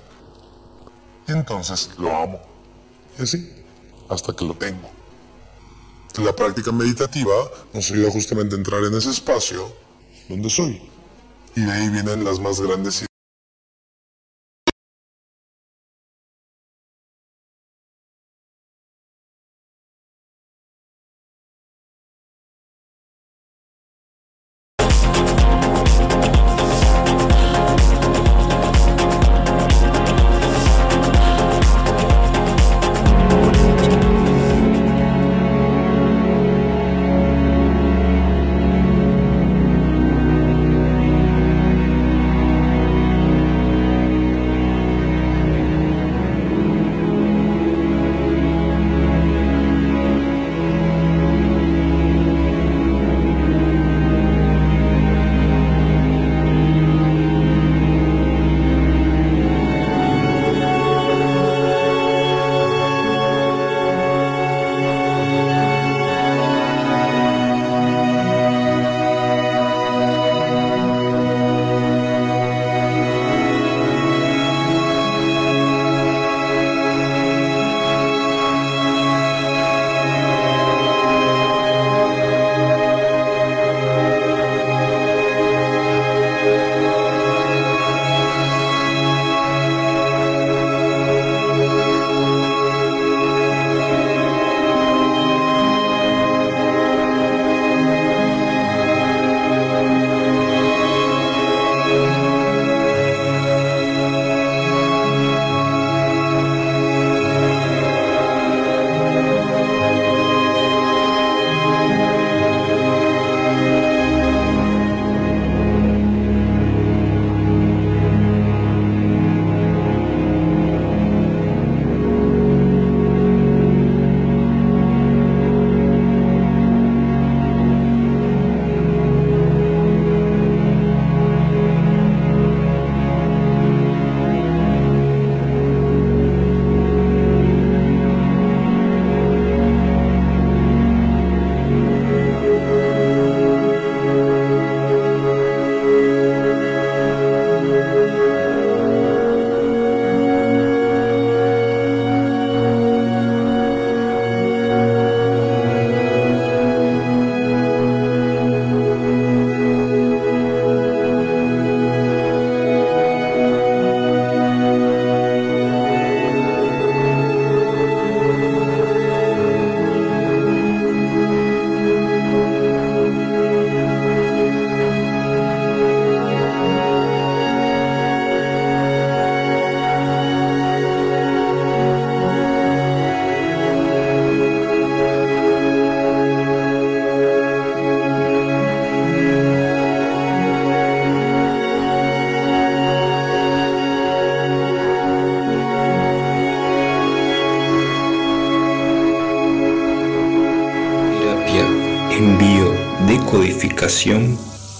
[1.28, 2.40] y entonces lo amo.
[3.18, 3.64] Y así,
[4.08, 4.99] hasta que lo tengo.
[6.18, 7.34] La práctica meditativa
[7.72, 9.72] nos ayuda justamente a entrar en ese espacio
[10.28, 10.82] donde soy.
[11.56, 13.04] Y de ahí vienen las más grandes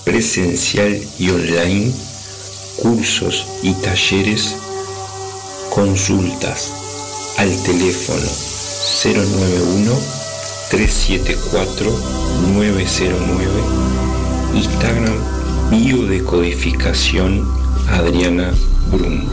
[0.04, 1.92] presencial y online,
[2.76, 4.56] cursos y talleres,
[5.68, 6.72] consultas
[7.36, 8.26] al teléfono
[9.04, 9.92] 091
[10.70, 11.92] 374
[12.54, 13.50] 909,
[14.54, 15.18] Instagram
[15.70, 17.46] biodecodificación
[17.90, 18.54] Adriana
[18.90, 19.28] Brum.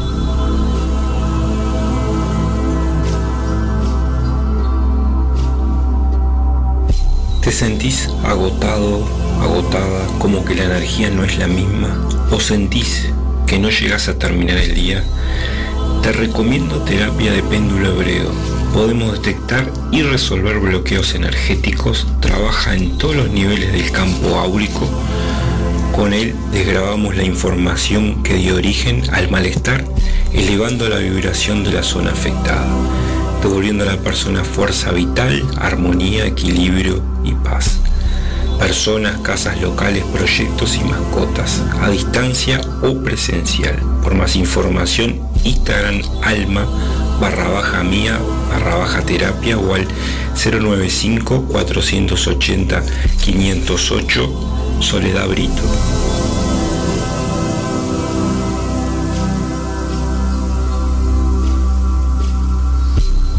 [7.42, 9.08] ¿Te sentís agotado,
[9.42, 11.96] agotada, como que la energía no es la misma?
[12.32, 13.10] ¿O sentís
[13.46, 15.04] que no llegas a terminar el día?
[16.02, 18.32] Te recomiendo terapia de péndulo hebreo.
[18.74, 24.88] Podemos detectar y resolver bloqueos energéticos, trabaja en todos los niveles del campo áurico.
[25.96, 29.84] Con él desgrabamos la información que dio origen al malestar,
[30.34, 32.68] elevando la vibración de la zona afectada
[33.42, 37.80] devolviendo a la persona fuerza vital, armonía, equilibrio y paz.
[38.68, 43.78] Personas, casas locales, proyectos y mascotas, a distancia o presencial.
[44.04, 46.68] Por más información, Instagram alma
[47.22, 49.88] barra baja mía barra baja terapia o al
[50.36, 52.84] 095 480
[53.24, 55.64] 508 Soledad Brito.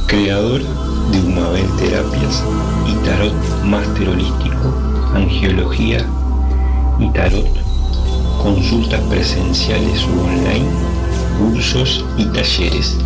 [0.07, 0.65] creadora
[1.13, 2.43] de Humabel Terapias
[2.87, 6.05] y Tarot Máster Holístico, Angiología
[6.99, 7.47] y Tarot,
[8.43, 10.67] consultas presenciales u online,
[11.39, 12.97] cursos y talleres.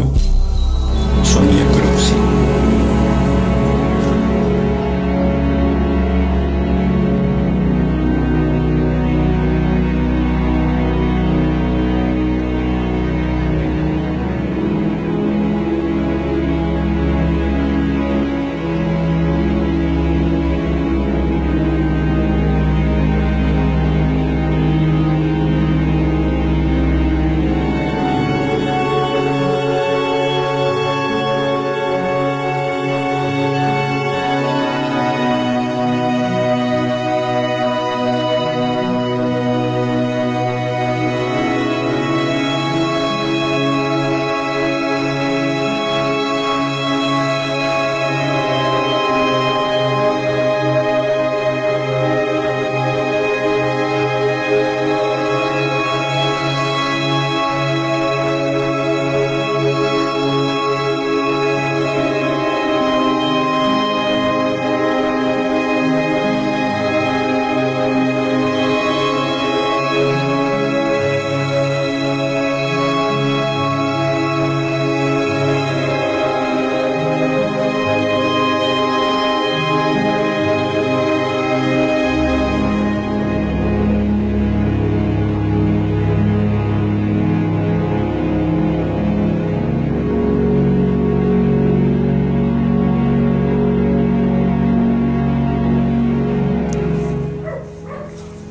[1.22, 2.59] Sonia Croxi.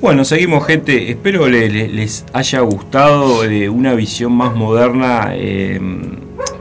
[0.10, 5.80] Bueno, seguimos gente, espero les, haya gustado eh, una visión más moderna, eh,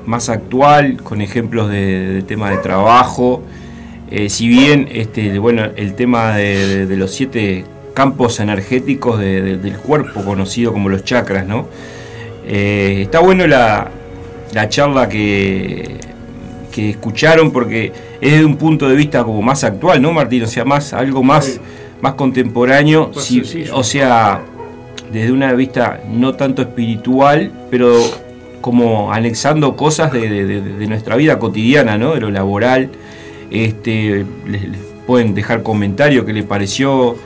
[0.04, 3.42] más actual, con ejemplos de, tema de trabajo.
[4.10, 7.64] Eh, si bien este, bueno, el tema de, los siete
[7.94, 11.68] campos energéticos del cuerpo, conocido como los chakras, ¿no?
[12.46, 13.90] está bueno la,
[14.68, 15.96] charla que,
[16.70, 20.42] que escucharon porque es de un punto de vista como más actual, ¿no, Martín?
[20.42, 21.58] O sea, más, algo más
[22.00, 23.10] más contemporáneo,
[23.72, 24.42] o sea,
[25.12, 27.98] desde una vista no tanto espiritual, pero
[28.60, 32.14] como anexando cosas de, nuestra vida cotidiana, ¿no?
[32.14, 32.90] de lo laboral.
[33.50, 34.62] Este, les,
[35.06, 37.16] pueden dejar comentarios qué les pareció,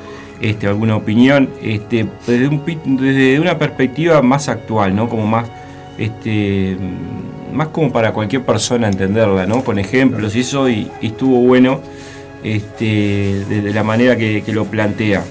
[0.41, 2.63] este, alguna opinión, este, desde, un,
[2.97, 5.09] desde una perspectiva más actual, ¿no?
[5.09, 5.49] como más,
[5.99, 6.77] este,
[7.53, 9.65] más como para cualquier persona entenderla, ¿no?
[9.65, 11.81] con ejemplos y eso, y estuvo bueno
[12.45, 15.25] este, de, la manera que, lo plantea.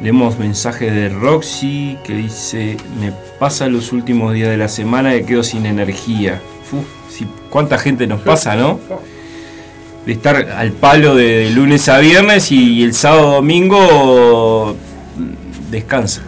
[0.00, 5.24] Leemos mensaje de Roxy que dice, me pasa los últimos días de la semana que
[5.24, 6.40] quedo sin energía.
[7.10, 8.80] si, ¿Cuánta gente nos pasa, no?
[10.06, 14.76] de estar al palo de, lunes a viernes y, el sábado domingo
[15.70, 16.22] descansa.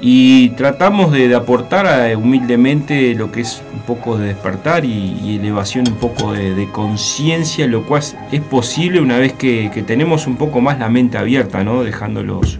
[0.00, 5.96] Y tratamos de, aportar humildemente lo que es un poco de despertar y, elevación, un
[5.96, 10.88] poco de, conciencia, lo cual es posible una vez que, tenemos un poco más la
[10.88, 11.82] mente abierta, ¿no?
[11.82, 12.58] dejando los,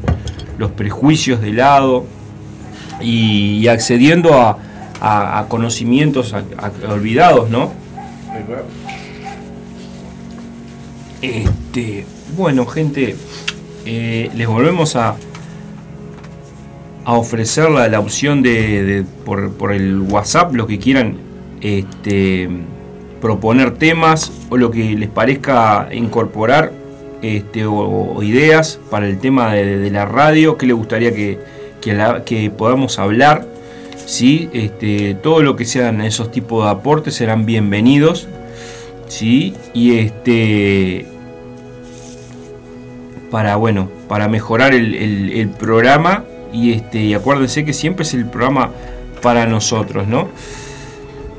[0.58, 2.06] los prejuicios de lado
[3.00, 4.58] y accediendo a,
[5.00, 6.34] a, conocimientos
[6.88, 7.72] olvidados, ¿no?
[11.22, 12.04] Este,
[12.36, 13.16] bueno, gente,
[13.84, 15.16] eh, les volvemos a,
[17.06, 21.16] a ofrecer la, opción de, por, el WhatsApp, lo que quieran
[21.62, 22.50] este,
[23.22, 26.72] proponer temas o lo que les parezca incorporar
[27.22, 31.38] este, o, ideas para el tema de, la radio, que les gustaría que,
[31.80, 33.46] que podamos hablar
[34.06, 34.48] ¿sí?
[34.52, 38.26] Este, todo lo que sean esos tipos de aportes serán bienvenidos.
[39.08, 39.54] ¿sí?
[39.74, 41.06] Y este,
[43.30, 48.70] para, bueno, para mejorar el, programa y, este, y acuérdense que siempre es el programa
[49.23, 50.28] para nosotros, ¿no?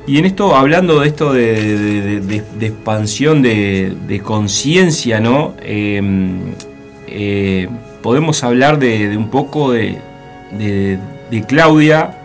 [0.08, 2.18] Y en esto, hablando de esto de,
[2.62, 5.54] expansión de, conciencia, ¿no?
[5.62, 6.54] Em,
[7.08, 7.68] eh,
[8.02, 10.00] podemos hablar de, un poco de,
[11.48, 12.20] Claudia,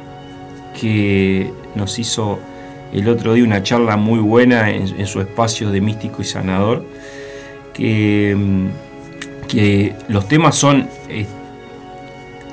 [0.81, 2.39] que nos hizo
[2.93, 6.85] el otro día una charla muy buena en, su espacio de místico y sanador,
[7.75, 8.67] que, mm,
[9.49, 10.89] que los temas son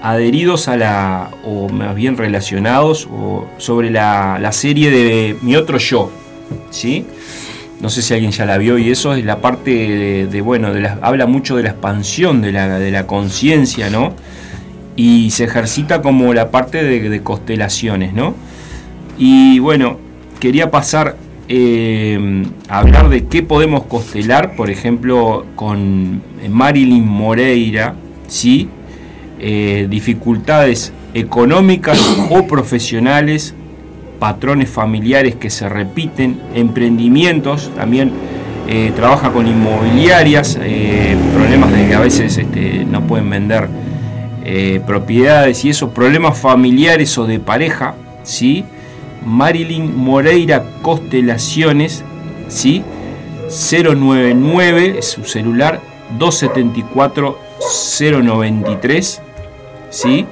[0.01, 6.11] adheridos a la, o más bien relacionados, o sobre la, serie de Mi Otro Yo,
[6.69, 7.05] ¿sí?
[7.81, 10.69] No sé si alguien ya la vio y eso es la parte de, bueno,
[11.01, 14.13] habla mucho de la expansión de la, de la conciencia, ¿no?
[14.99, 18.35] y se ejercita como la parte de, constelaciones, ¿no?
[19.17, 19.97] Y bueno,
[20.41, 21.15] quería pasar
[21.47, 27.95] eh, a hablar de qué podemos constelar, por ejemplo, con Marilyn Moreira,
[28.27, 28.67] ¿sí?
[29.39, 31.99] Eh, dificultades económicas
[32.29, 33.55] o profesionales,
[34.19, 38.11] patrones familiares que se repiten, emprendimientos, también
[38.67, 40.59] eh, trabaja con inmobiliarias,
[41.33, 43.69] problemas de que a veces este, no pueden vender
[44.51, 47.93] eh, propiedades y esos problemas familiares o de pareja,
[48.23, 48.63] ¿sí?
[49.23, 52.03] Marilyn Moreira Constelaciones,
[52.47, 52.81] ¿sí?
[53.49, 55.81] 099 es su celular
[56.17, 57.37] 274
[57.99, 59.21] 093,
[59.89, 60.25] ¿sí?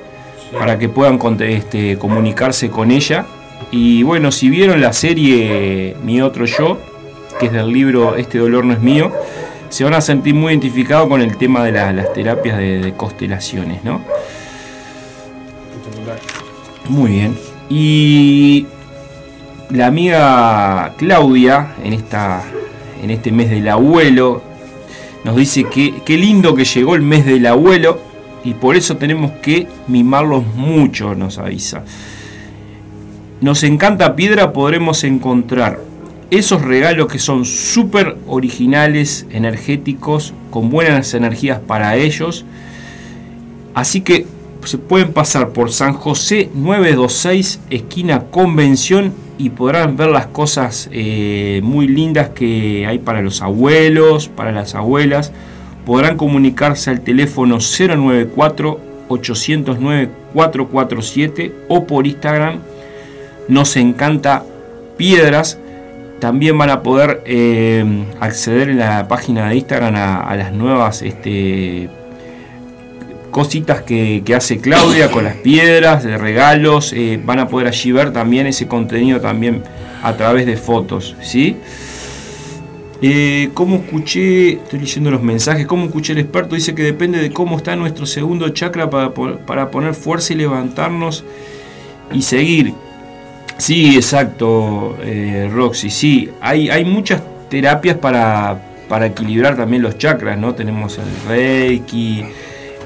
[0.51, 3.25] Para que puedan este, comunicarse con ella.
[3.71, 6.77] Y bueno, si vieron la serie Mi Otro Yo,
[7.39, 9.11] que es del libro Este Dolor No Es Mío,
[9.69, 14.01] se van a sentir muy identificados con el tema de las terapias de, constelaciones, ¿no?
[16.87, 17.37] Muy bien.
[17.69, 18.65] Y
[19.69, 22.43] la amiga Claudia, en, esta,
[23.03, 24.41] en este mes del abuelo,
[25.25, 28.06] nos dice que qué lindo que llegó el mes del abuelo
[28.47, 31.83] y por eso tenemos que mimarlos mucho, nos avisa.
[33.41, 35.81] Nos encanta piedra, podremos encontrar
[36.31, 42.45] esos regalos que son súper originales, energéticos, con buenas energías para ellos.
[43.73, 44.25] Así que
[44.63, 51.59] se pueden pasar por San José 926, esquina Convención, y podrán ver las cosas eh,
[51.65, 55.33] muy lindas que hay para los abuelos, para las abuelas.
[55.87, 62.59] Podrán comunicarse al teléfono 094 809 447 o por Instagram.
[63.47, 64.43] Nos encanta
[64.97, 65.57] piedras
[66.19, 67.85] también van a poder eh,
[68.19, 71.89] acceder en la página de Instagram a, las nuevas este,
[73.31, 76.91] cositas que, hace Claudia con las piedras, de regalos.
[76.91, 79.63] Eh, van a poder allí ver también ese contenido también
[80.03, 81.15] a través de fotos.
[81.21, 81.55] ¿sí?
[83.01, 84.53] Eh, ¿Cómo escuché?
[84.53, 85.67] Estoy leyendo los mensajes.
[85.67, 86.55] ¿Cómo escuché el experto?
[86.55, 91.23] Dice que depende de cómo está nuestro segundo chakra para, para poner fuerza y levantarnos
[92.11, 92.73] y seguir.
[93.57, 95.89] Sí, exacto, eh, Roxy.
[95.89, 100.53] Sí, hay, hay muchas terapias para, para equilibrar también los chakras, ¿no?
[100.55, 102.23] Tenemos el Reiki,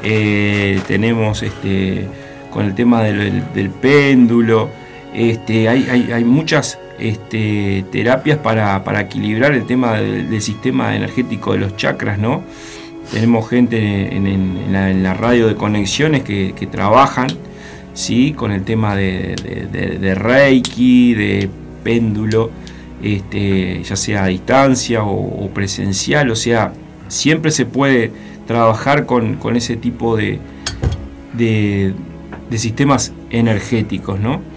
[0.03, 2.07] eh, tenemos este
[2.51, 4.69] con el tema del, péndulo,
[5.13, 11.59] este, hay, hay, hay muchas este, terapias para, equilibrar el tema del, sistema energético de
[11.59, 12.43] los chakras, ¿no?
[13.11, 17.27] Tenemos gente en, la, radio de conexiones que, trabajan
[17.93, 18.33] ¿sí?
[18.33, 21.49] con el tema de, Reiki, de
[21.83, 22.51] péndulo,
[23.01, 26.71] este, ya sea a distancia o, presencial, o sea,
[27.07, 28.11] siempre se puede
[28.45, 30.39] trabajar con, ese tipo de,
[31.33, 31.93] de,
[32.57, 34.50] sistemas energéticos, ¿no?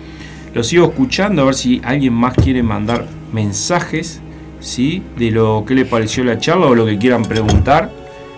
[0.55, 4.21] Lo sigo escuchando a ver si alguien más quiere mandar mensajes
[4.61, 5.03] ¿sí?
[5.19, 7.91] de lo que le pareció la charla o lo que quieran preguntar.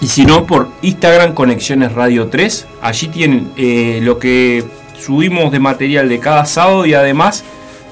[0.00, 2.66] Y si no, por Instagram Conexiones Radio 3.
[2.82, 4.64] Allí tienen eh, lo que
[4.98, 7.44] subimos de material de cada sábado y además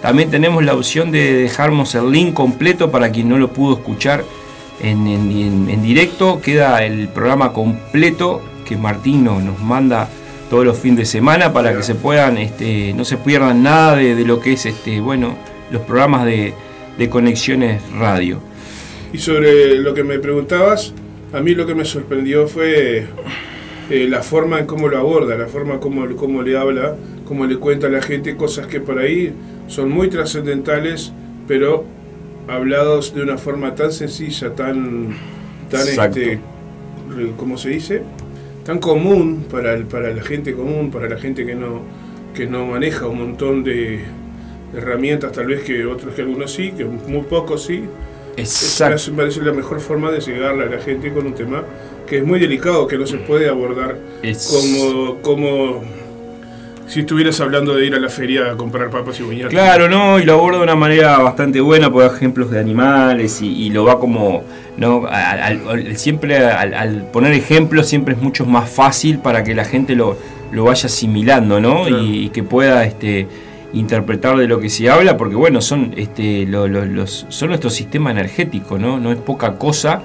[0.02, 4.24] también tenemos la opción de dejarnos el link completo para quien no lo pudo escuchar
[4.80, 6.40] en, directo.
[6.40, 10.08] Queda el programa completo que Martín nos, manda
[10.48, 14.14] todos los fines de semana para que se puedan, este, no se pierdan nada de,
[14.14, 15.36] de lo que es este, bueno,
[15.70, 16.54] los programas de,
[17.10, 18.40] conexiones radio.
[19.12, 20.92] Y sobre lo que me preguntabas,
[21.32, 23.06] a mí lo que me sorprendió fue
[23.90, 27.58] eh, la forma en cómo lo aborda, la forma como cómo le habla, cómo le
[27.58, 29.32] cuenta a la gente cosas que por ahí
[29.68, 31.12] son muy trascendentales,
[31.46, 31.84] pero
[32.48, 35.14] hablados de una forma tan sencilla, tan,
[35.70, 36.38] tan este,
[37.36, 38.02] ¿cómo se dice?
[38.64, 41.82] Tan común para, para la gente común, para la gente que no,
[42.34, 44.04] que no maneja un montón de,
[44.74, 47.84] herramientas tal vez que otros que algunos sí, que muy pocos sí.
[48.36, 49.10] Exacto.
[49.12, 51.64] Me parece la mejor forma de llegarle a la gente con un tema
[52.06, 53.96] que es muy delicado, que no se puede abordar
[54.50, 55.82] como, como
[56.86, 59.50] si estuvieras hablando de ir a la feria a comprar papas y buñatas.
[59.50, 63.70] Claro, no, y lo aborda de una manera bastante buena, por ejemplos de animales y,
[63.70, 64.44] lo va como,
[64.76, 65.04] no,
[65.94, 70.16] siempre al, poner ejemplos siempre es mucho más fácil para que la gente lo,
[70.52, 71.88] lo vaya asimilando, ¿no?
[71.88, 73.26] Y, y, que pueda, este
[73.72, 78.78] interpretar de lo que se habla, porque bueno, son, este, los, son nuestro sistema energético,
[78.78, 78.98] ¿no?
[78.98, 80.02] No es poca cosa.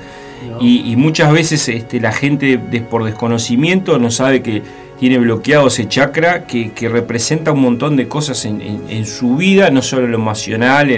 [0.59, 2.57] Y, muchas veces este, la gente
[2.89, 4.63] por desconocimiento no sabe que
[4.99, 10.05] tiene bloqueado ese chakra que, representa un montón de cosas en, su vida, no solo
[10.05, 10.89] en lo emocional,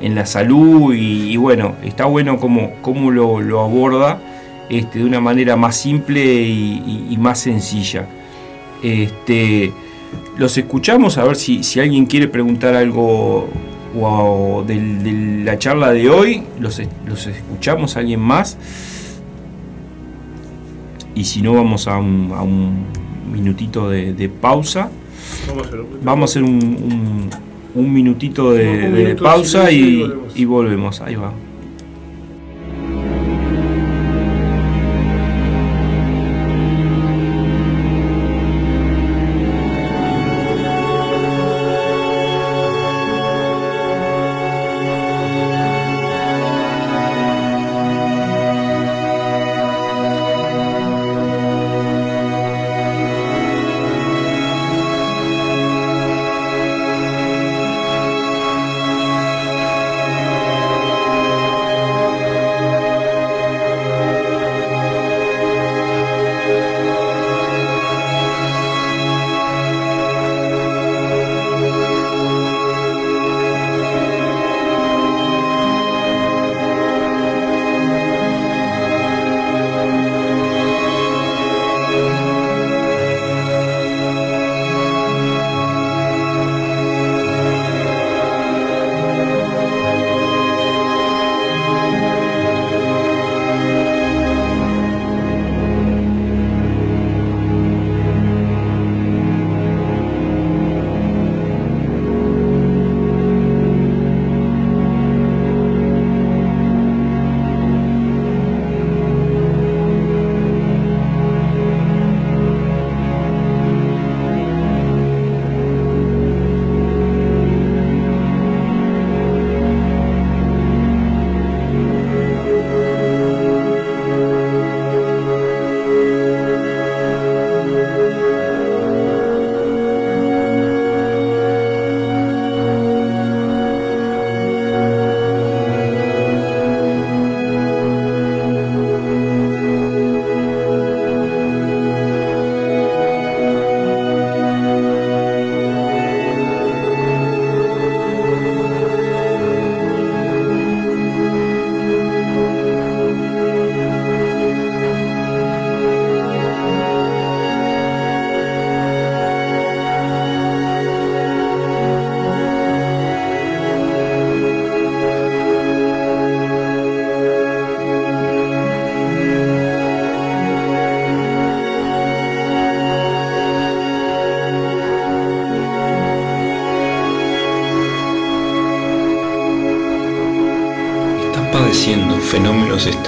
[0.00, 0.94] en, la salud.
[0.94, 4.18] Y, bueno, está bueno como, como lo, lo, aborda
[4.68, 8.06] este, de una manera más simple y, y más sencilla.
[8.82, 9.72] Este,
[10.36, 13.48] los escuchamos a ver si, si alguien quiere preguntar algo
[14.00, 16.42] o, de, la charla de hoy.
[16.60, 18.58] Los, los escuchamos, alguien más.
[21.14, 22.86] Y si no, vamos a un, a un
[23.30, 24.90] minutito de, pausa.
[26.02, 27.28] Vamos a hacer un,
[27.74, 31.00] un, minutito de, pausa y, y volvemos.
[31.00, 31.32] Ahí va.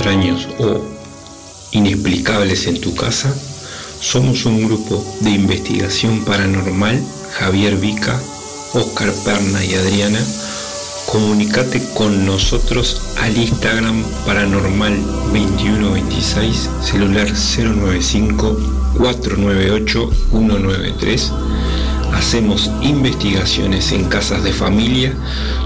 [0.05, 0.85] Extraños o
[1.73, 3.35] inexplicables en tu casa,
[4.01, 7.03] somos un grupo de investigación paranormal,
[7.33, 8.21] Javier Vica,
[8.75, 10.21] Oscar Perna y Adriana.
[11.11, 14.95] Comunicate con nosotros al Instagram paranormal
[15.33, 18.59] 2126, celular 095
[18.99, 21.33] 498 193
[22.15, 25.13] hacemos investigaciones en casas de familia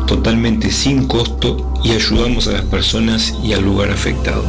[0.06, 4.44] totalmente sin costo y ayudamos a las personas y al lugar afectado.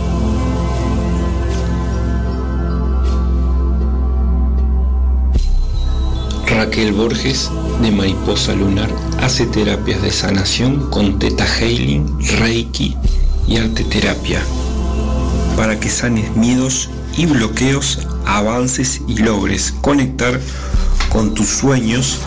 [6.47, 7.51] Raquel Borges
[7.81, 8.89] de Mariposa Lunar
[9.21, 12.97] hace terapias de sanación con Teta Healing, Reiki
[13.47, 14.41] y arte terapia
[15.55, 20.39] para que sanes miedos y bloqueos, avances y logres conectar
[21.09, 22.19] con tus sueños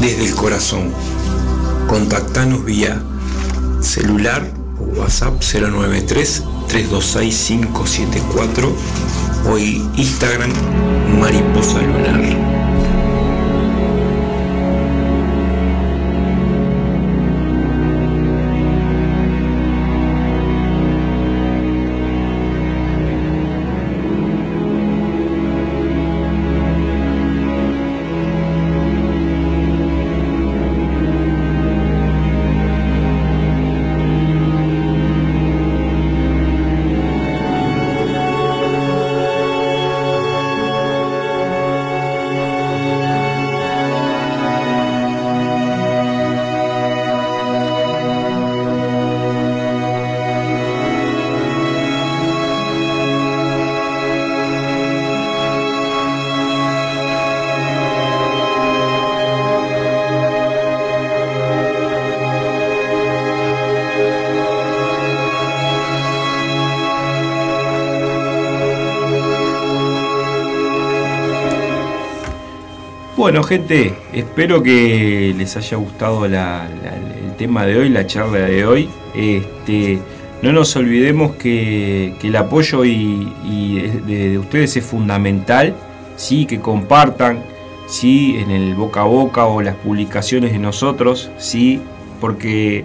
[0.00, 0.92] desde el corazón.
[1.88, 3.00] Contactanos vía
[3.80, 8.72] celular o WhatsApp 093 326 574
[9.50, 10.52] o Instagram
[11.20, 12.33] Mariposa Lunar.
[73.34, 76.36] Bueno, gente, espero que les haya gustado el
[77.36, 78.88] tema de hoy, la charla de hoy.
[79.12, 79.98] Este,
[80.40, 85.74] no nos olvidemos que, el apoyo y, de, ustedes es fundamental,
[86.14, 86.46] ¿sí?
[86.46, 87.42] que compartan
[87.88, 88.36] ¿sí?
[88.38, 91.80] en el boca a boca o las publicaciones de nosotros, ¿sí?
[92.20, 92.84] porque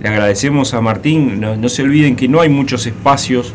[0.00, 1.40] le agradecemos a Martín.
[1.40, 3.52] no se olviden que no hay muchos espacios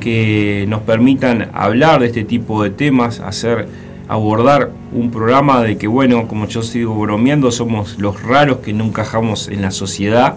[0.00, 3.68] que nos permitan hablar de este tipo de temas, hacer
[4.08, 8.84] abordar un programa de que, bueno, como yo sigo bromeando, somos los raros que no
[8.84, 10.36] encajamos en la sociedad,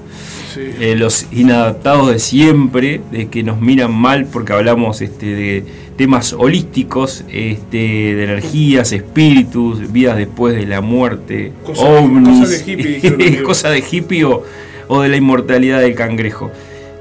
[0.58, 5.66] eh, los inadaptados de siempre, de que nos miran mal porque hablamos este, de
[5.96, 13.44] temas holísticos, este, de energías, espíritus, vidas después de la muerte, ovnis, cosa de hippie,
[13.44, 16.52] cosa de hippie o, de la inmortalidad del cangrejo.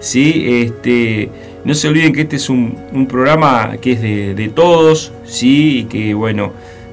[0.01, 0.45] ¿sí?
[0.47, 1.29] Este,
[1.65, 5.81] no se olviden que este es un, programa que es de, todos, ¿sí?
[5.81, 6.53] Y que, bueno,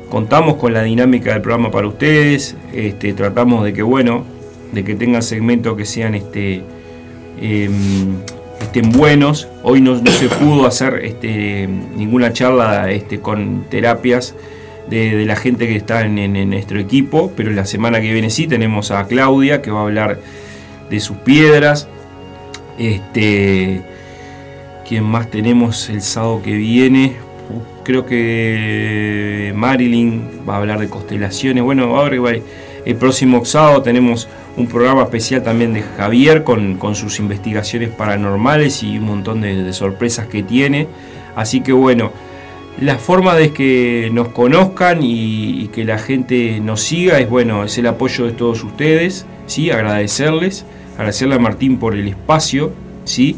[0.10, 2.56] contamos con la dinámica del programa para ustedes.
[2.74, 4.26] Este, tratamos de que, bueno,
[4.72, 6.64] de que tengan segmentos que sean este,
[7.42, 8.18] em,
[8.62, 9.48] estén buenos.
[9.64, 14.36] Hoy no, se pudo hacer este, ninguna charla este, con terapias
[14.90, 18.92] de, la gente que está en, nuestro equipo, pero la semana que viene sí tenemos
[18.92, 20.20] a Claudia que va a hablar
[20.90, 21.88] de sus piedras.
[22.78, 23.82] Este,
[24.88, 27.27] ¿Quién más tenemos el sábado que viene?
[27.88, 31.64] Creo que Marilyn va a hablar de constelaciones.
[31.64, 32.18] Bueno, ahora
[32.86, 34.28] el próximo sábado tenemos
[34.58, 40.28] un programa especial también de Javier con, sus investigaciones paranormales y un montón de, sorpresas
[40.28, 40.90] que tiene.
[41.38, 42.12] Así que bueno,
[42.82, 47.64] la forma de que nos conozcan y, y, que la gente nos siga es bueno,
[47.64, 49.72] es el apoyo de todos ustedes, ¿sí?
[49.72, 50.66] agradecerles,
[50.96, 52.74] agradecerle a Martín por el espacio,
[53.06, 53.38] ¿sí?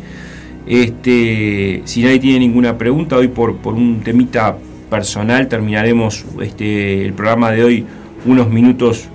[0.67, 4.57] Este, si nadie tiene ninguna pregunta, hoy por, por un temita
[4.89, 7.85] personal terminaremos este, el programa de hoy
[8.25, 9.07] unos minutos,